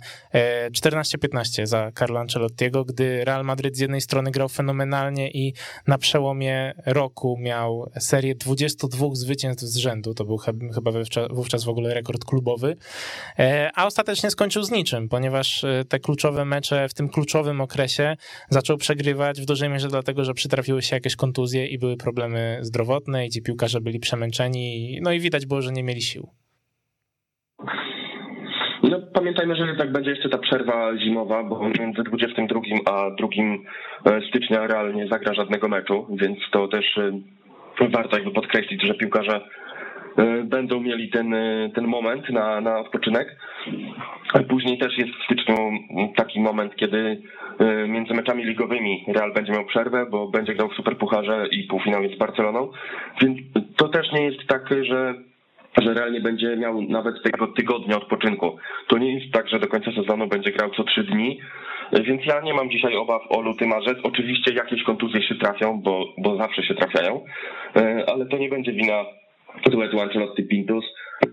[0.73, 5.55] 14-15 e, za Carlo Ancelottiego, gdy Real Madryt z jednej strony grał fenomenalnie i
[5.87, 10.37] na przełomie roku miał serię 22 zwycięstw z rzędu, to był
[10.75, 10.91] chyba
[11.31, 12.77] wówczas w ogóle rekord klubowy,
[13.39, 18.17] e, a ostatecznie skończył z niczym, ponieważ e, te kluczowe mecze w tym kluczowym okresie
[18.51, 23.27] zaczął przegrywać w dużej mierze dlatego, że przytrafiły się jakieś kontuzje i były problemy zdrowotne
[23.27, 26.29] i ci piłkarze byli przemęczeni, no i widać było, że nie mieli sił.
[29.19, 33.29] Pamiętajmy, że jednak będzie jeszcze ta przerwa zimowa, bo między 22 a 2
[34.05, 39.41] e, stycznia realnie zagra żadnego meczu, więc to też e, warto jakby podkreślić, że piłkarze
[40.17, 41.35] e, będą mieli ten,
[41.75, 43.37] ten moment na, na odpoczynek.
[44.49, 45.57] Później też jest w styczniu
[46.17, 47.23] taki moment, kiedy
[47.89, 52.15] między meczami ligowymi Real będzie miał przerwę, bo będzie grał w Superpucharze i półfinał jest
[52.15, 52.71] z Barceloną,
[53.23, 53.39] więc
[53.77, 55.15] to też nie jest tak, że
[55.83, 58.57] że realnie będzie miał nawet tego tygodnia odpoczynku.
[58.89, 61.41] To nie jest tak, że do końca sezonu będzie grał co trzy dni,
[61.93, 63.99] więc ja nie mam dzisiaj obaw o luty, marzec.
[64.03, 67.25] Oczywiście jakieś kontuzje się trafią, bo, bo zawsze się trafiają,
[67.77, 69.05] e, ale to nie będzie wina
[69.71, 70.85] duetu Ancelotti-Pintus.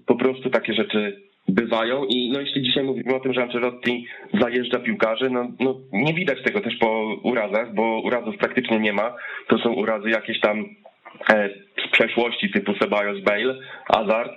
[0.06, 4.08] Po prostu takie rzeczy bywają i no jeśli dzisiaj mówimy o tym, że Ancelotti
[4.42, 9.14] zajeżdża piłkarzy, no, no nie widać tego też po urazach, bo urazów praktycznie nie ma.
[9.48, 10.66] To są urazy jakieś tam
[11.30, 11.50] E,
[11.98, 13.56] przeszłości typu Ceballos, Bale,
[13.94, 14.32] Hazard.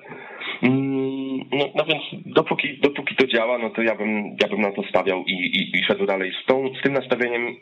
[0.62, 4.72] Mm, no, no więc dopóki, dopóki to działa, no to ja bym, ja bym na
[4.72, 7.56] to stawiał i, i, i szedł dalej z, tą, z tym nastawieniem,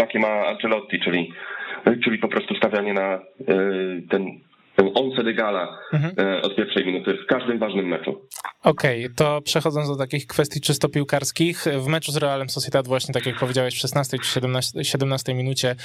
[0.00, 1.32] jakie ma Ancelotti, czyli,
[2.04, 4.40] czyli po prostu stawianie na y, ten,
[4.78, 6.12] ten once de gala mhm.
[6.36, 8.28] y, od pierwszej minuty w każdym ważnym meczu.
[8.62, 13.14] Okej, okay, to przechodząc do takich kwestii czysto piłkarskich, w meczu z Realem Sociedad właśnie,
[13.14, 15.76] tak jak powiedziałeś, w 16 czy 17, 17 minucie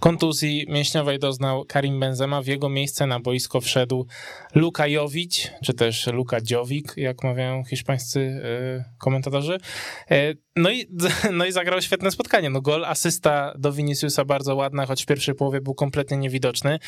[0.00, 4.06] kontuzji mięśniowej doznał Karim Benzema, w jego miejsce na boisko wszedł
[4.54, 9.58] Luka Jovic, czy też Luka Dziowik, jak mawiają hiszpańscy y, komentatorzy.
[10.56, 10.86] No i,
[11.38, 12.50] no i zagrał świetne spotkanie.
[12.50, 16.78] No gol, asysta do Viniciusa bardzo ładna, choć w pierwszej połowie był kompletnie niewidoczny.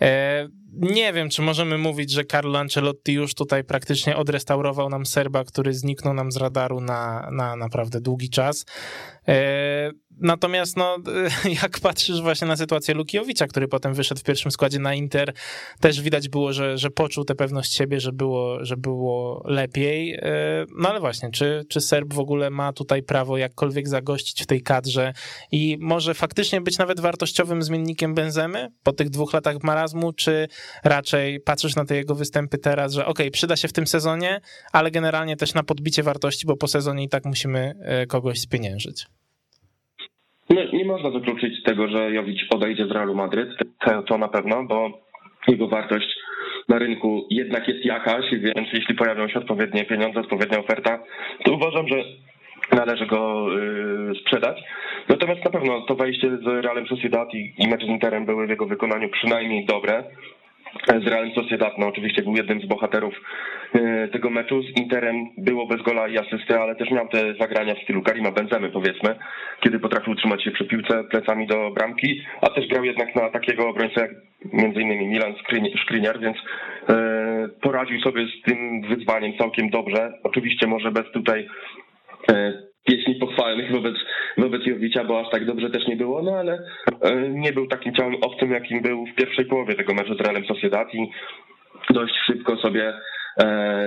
[0.00, 5.44] E, nie wiem, czy możemy mówić, że Carlo Ancelotti już tutaj praktycznie odrestaurował nam Serba,
[5.44, 8.64] który zniknął nam z radaru na, na naprawdę długi czas.
[10.20, 10.96] Natomiast no,
[11.62, 15.32] jak patrzysz właśnie na sytuację Lukiowicza, który potem wyszedł w pierwszym składzie na Inter,
[15.80, 20.14] też widać było, że, że poczuł tę pewność siebie, że było, że było lepiej.
[20.14, 20.20] E,
[20.78, 24.62] no ale właśnie, czy, czy Serb w ogóle ma tutaj prawo jakkolwiek zagościć w tej
[24.62, 25.12] kadrze
[25.52, 30.48] i może faktycznie być nawet wartościowym zmiennikiem Benzemy po tych dwóch latach marazmu, czy
[30.84, 34.40] raczej patrzysz na te jego występy teraz, że okay, przyda się w tym sezonie,
[34.72, 39.06] ale generalnie też na podbicie wartości, bo po sezonie i tak musimy e, kogoś spieniężyć?
[40.50, 43.48] No, nie można wykluczyć tego, że Jowicz odejdzie z Realu Madryt,
[44.06, 44.90] to, na pewno, bo
[45.48, 46.16] jego wartość
[46.68, 50.98] na rynku jednak jest jakaś, więc jeśli pojawią się odpowiednie pieniądze, odpowiednia oferta,
[51.44, 52.04] to uważam, że
[52.72, 54.62] należy go y, sprzedać.
[55.08, 58.50] Natomiast na pewno to wejście z Realem Sociedad i, i mecz z Interem były w
[58.50, 60.04] jego wykonaniu przynajmniej dobre
[60.86, 63.14] z Realem Sociedad, no oczywiście był jednym z bohaterów
[63.74, 64.62] e, tego meczu.
[64.62, 68.30] Z Interem było bez gola i asysty, ale też miał te zagrania w stylu Karima
[68.30, 69.14] Benzemy, powiedzmy,
[69.60, 73.68] kiedy potrafił trzymać się przy piłce plecami do bramki, a też grał jednak na takiego
[73.68, 74.10] obrońcę jak
[74.76, 75.34] innymi Milan
[75.84, 76.36] Skriniar, więc
[76.88, 80.12] e, poradził sobie z tym wyzwaniem całkiem dobrze.
[80.22, 81.48] Oczywiście może bez tutaj
[82.32, 83.94] e, pieśni pochwalnych wobec,
[84.38, 86.58] wobec Jowicza, bo aż tak dobrze też nie było, no ale
[87.00, 90.46] e, nie był takim ciałem obcym, jakim był w pierwszej połowie tego meczu z Realem
[90.46, 91.10] Sociedad i
[91.90, 92.92] dość szybko sobie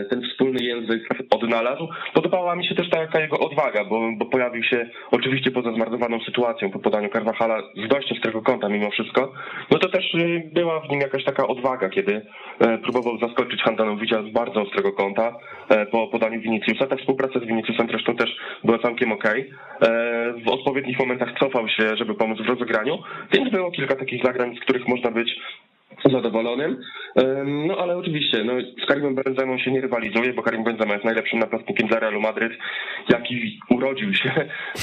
[0.10, 1.88] ten wspólny język odnalazł.
[2.14, 6.72] Podobała mi się też taka jego odwaga, bo, bo pojawił się oczywiście poza zmarnowaną sytuacją
[6.72, 9.34] po podaniu Carvajala z dość ostrego kąta mimo wszystko,
[9.72, 12.22] no to też y, była w nim jakaś taka odwaga, kiedy
[12.60, 15.36] e, próbował zaskoczyć Handanowicza z bardzo ostrego kąta
[15.70, 16.88] e, po podaniu Viniciusa.
[16.88, 19.50] Ta współpraca z Viniciusem zresztą też była całkiem okej.
[19.80, 20.44] Okay.
[20.46, 23.00] W odpowiednich momentach cofał się, żeby pomóc w rozegraniu,
[23.34, 25.40] więc było kilka takich zagrań, z których można być
[26.12, 26.78] zadowolonym.
[27.68, 31.40] No ale oczywiście, no, z Karimem Benzemą się nie rywalizuje, bo Karim Benzema jest najlepszym
[31.40, 32.54] napastnikiem dla Realu Madryt,
[33.10, 34.30] jaki urodził się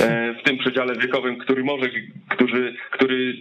[0.01, 1.87] e, w tym przedziale wiekowym, który może,
[2.29, 3.35] który, który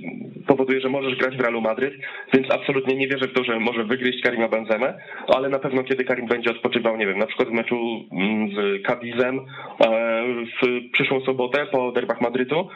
[0.47, 1.93] powoduje, że możesz grać w Realu Madryt,
[2.33, 4.93] więc absolutnie nie wierzę w to, że może wygryźć Karima Benzemę,
[5.27, 8.83] ale na pewno kiedy Karim będzie odpoczywał, nie wiem, na przykład w meczu mm, z
[8.87, 10.23] Cadizem e,
[10.63, 12.69] w przyszłą sobotę po derbach Madrytu,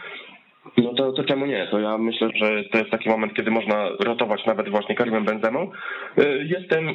[0.78, 1.68] no to, to czemu nie?
[1.72, 5.72] To ja myślę, że to jest taki moment, kiedy można rotować nawet właśnie Karimem Benzemą.
[6.20, 6.88] Y, jestem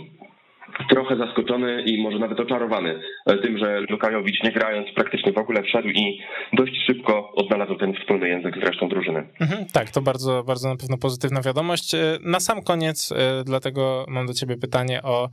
[0.90, 3.00] trochę zaskoczony i może nawet oczarowany
[3.36, 6.20] tym, że Lukajowicz nie grając praktycznie w ogóle wszedł i
[6.52, 9.28] dość szybko odnalazł ten wspólny język z resztą drużyny.
[9.40, 11.94] Mhm, tak, to bardzo, bardzo na pewno pozytywna wiadomość.
[11.94, 15.28] E, na sam koniec, e, dlatego mam do ciebie pytanie o,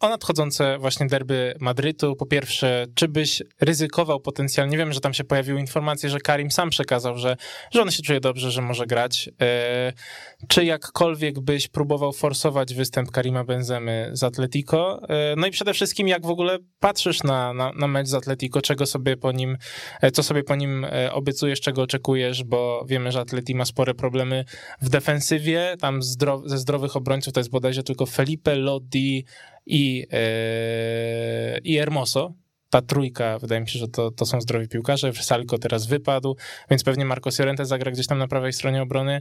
[0.00, 2.16] o nadchodzące właśnie derby Madrytu.
[2.16, 6.70] Po pierwsze, czy byś ryzykował potencjalnie, wiem, że tam się pojawiły informacje, że Karim sam
[6.70, 7.36] przekazał, że,
[7.72, 9.30] że on się czuje dobrze, że może grać.
[10.48, 15.00] Czy jakkolwiek byś próbował forsować występ Karima Benzemy z Atletico.
[15.08, 18.62] E, no i przede wszystkim, jak w ogóle patrzysz na, na, na mecz z Atletico,
[18.62, 19.56] czego sobie po nim,
[20.00, 23.94] e, co sobie po nim e, obiecujesz, czego oczekujesz, bo wiemy, że Atleti ma spore
[23.94, 24.44] problemy
[24.82, 25.76] w defensywie.
[25.80, 29.24] Tam zdrow, ze zdrowych obrońców to jest bodajże tylko Felipe, Lodi
[29.66, 32.34] i, yy, i Hermoso
[32.70, 35.12] ta trójka, wydaje mi się, że to, to są zdrowi piłkarze.
[35.12, 36.36] Salko teraz wypadł,
[36.70, 39.20] więc pewnie Marco Llorente zagra gdzieś tam na prawej stronie obrony.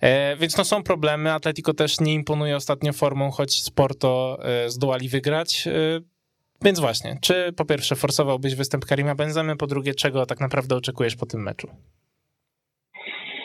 [0.00, 1.32] E, więc no są problemy.
[1.32, 5.66] Atletico też nie imponuje ostatnio formą, choć Sporto e, zdołali wygrać.
[5.66, 6.15] E,
[6.64, 11.16] więc właśnie, czy po pierwsze forsowałbyś występ Karima Benzemy, po drugie, czego tak naprawdę oczekujesz
[11.16, 11.68] po tym meczu?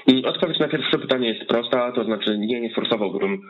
[0.07, 3.41] Mm, odpowiedź na pierwsze pytanie jest prosta, to znaczy nie, nie forsowałbym,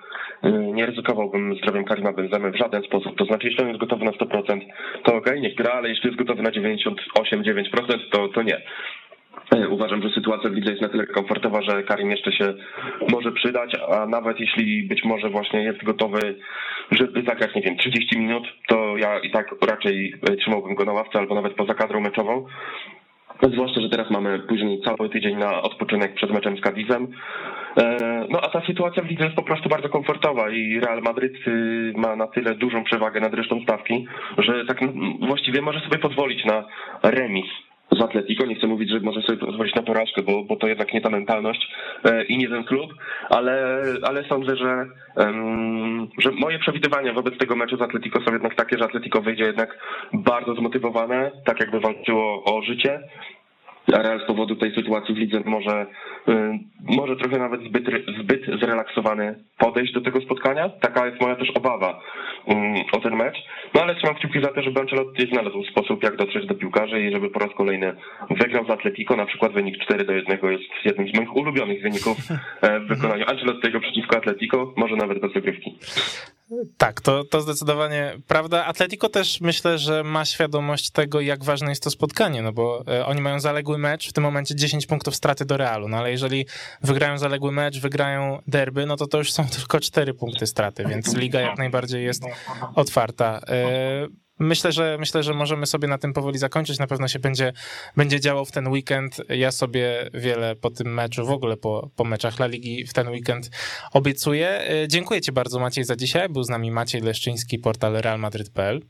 [0.46, 3.18] y, nie ryzykowałbym zdrowiem Karima Benzemy w żaden sposób.
[3.18, 4.62] To znaczy, jeśli on jest gotowy na 100%,
[5.04, 8.62] to ok, niech gra, ale jeśli jest gotowy na 98-9%, to, to nie.
[9.56, 12.54] E, uważam, że sytuacja w lidze jest na tyle komfortowa, że Karim jeszcze się
[13.12, 16.36] może przydać, a nawet jeśli być może właśnie jest gotowy,
[16.92, 20.94] żeby zagrać, nie wiem, 30 minut, to ja i tak raczej e, trzymałbym go na
[20.94, 22.46] ławce albo nawet poza kadrą meczową.
[23.54, 27.08] Zwłaszcza, że teraz mamy później cały tydzień na odpoczynek przed meczem z Cadizem.
[27.78, 27.98] E,
[28.30, 31.94] no a ta sytuacja w lidze jest po prostu bardzo komfortowa i Real Madryt y,
[31.96, 34.80] ma na tyle dużą przewagę nad resztą stawki, że tak
[35.28, 36.68] właściwie może sobie pozwolić na
[37.04, 37.46] remis
[37.92, 38.46] z Atletico.
[38.46, 41.10] Nie chcę mówić, że może sobie pozwolić na porażkę, bo, bo to jednak nie ta
[41.10, 41.68] mentalność
[42.04, 42.94] e, i nie ten klub,
[43.30, 44.86] ale, ale sądzę, że,
[46.18, 49.78] że moje przewidywania wobec tego meczu z Atletico są jednak takie, że Atletico wyjdzie jednak
[50.14, 53.00] bardzo zmotywowane, tak jakby walczyło o życie
[53.88, 55.86] Real z powodu tej sytuacji w lidze może,
[56.30, 56.60] y,
[56.98, 57.86] może trochę nawet zbyt,
[58.20, 60.70] zbyt zrelaksowany podejść do tego spotkania.
[60.70, 62.00] Taka jest moja też obawa
[62.48, 63.38] mm, o ten mecz.
[63.74, 67.12] No ale trzymam kciuki za to, żeby Ancelotti znalazł sposób, jak dotrzeć do piłkarzy i
[67.12, 67.94] żeby po raz kolejny
[68.30, 69.16] wygrał z Atletico.
[69.16, 72.18] Na przykład wynik 4 do 1 jest jednym z moich ulubionych wyników
[72.62, 75.78] e, w wykonaniu Ancelottiego przeciwko Atletico, może nawet bez zagrywki.
[76.78, 78.66] Tak, to, to zdecydowanie prawda.
[78.66, 83.06] Atletico też myślę, że ma świadomość tego, jak ważne jest to spotkanie, no bo e,
[83.06, 86.46] oni mają zaległy mecz, w tym momencie 10 punktów straty do Realu, no ale jeżeli
[86.82, 91.16] wygrają zaległy mecz, wygrają derby, no to to już są tylko 4 punkty straty, więc
[91.16, 92.24] liga jak najbardziej jest
[92.76, 93.42] otwarta
[94.42, 96.80] myślę, że myślę, że możemy sobie na tym powoli zakończyć.
[96.80, 97.54] Na pewno się będzie,
[97.98, 99.22] będzie działał w ten weekend.
[99.30, 103.08] Ja sobie wiele po tym meczu, w ogóle po, po meczach La Ligi w ten
[103.10, 103.50] weekend
[103.94, 104.72] obiecuję.
[104.84, 106.30] Y, dziękuję Ci bardzo, Maciej, za dzisiaj.
[106.30, 108.82] Był z nami Maciej Leszczyński, portal realmadryt.pl.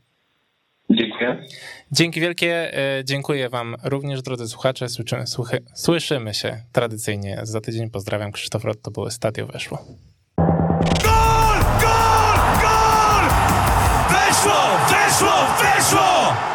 [0.90, 1.44] Dziękuję.
[1.92, 2.78] Dzięki wielkie.
[2.98, 4.88] Y, dziękuję Wam również, drodzy słuchacze.
[4.88, 7.90] Słyszymy, słuchy, słyszymy się tradycyjnie za tydzień.
[7.90, 9.84] Pozdrawiam, Krzysztof Rot, to było Stadio Weszło.
[11.04, 11.58] Gol!
[11.80, 12.38] Gol!
[12.62, 13.28] Gol!
[14.10, 14.52] Weszło!
[14.88, 15.01] Weszło!
[15.22, 16.51] Weszło!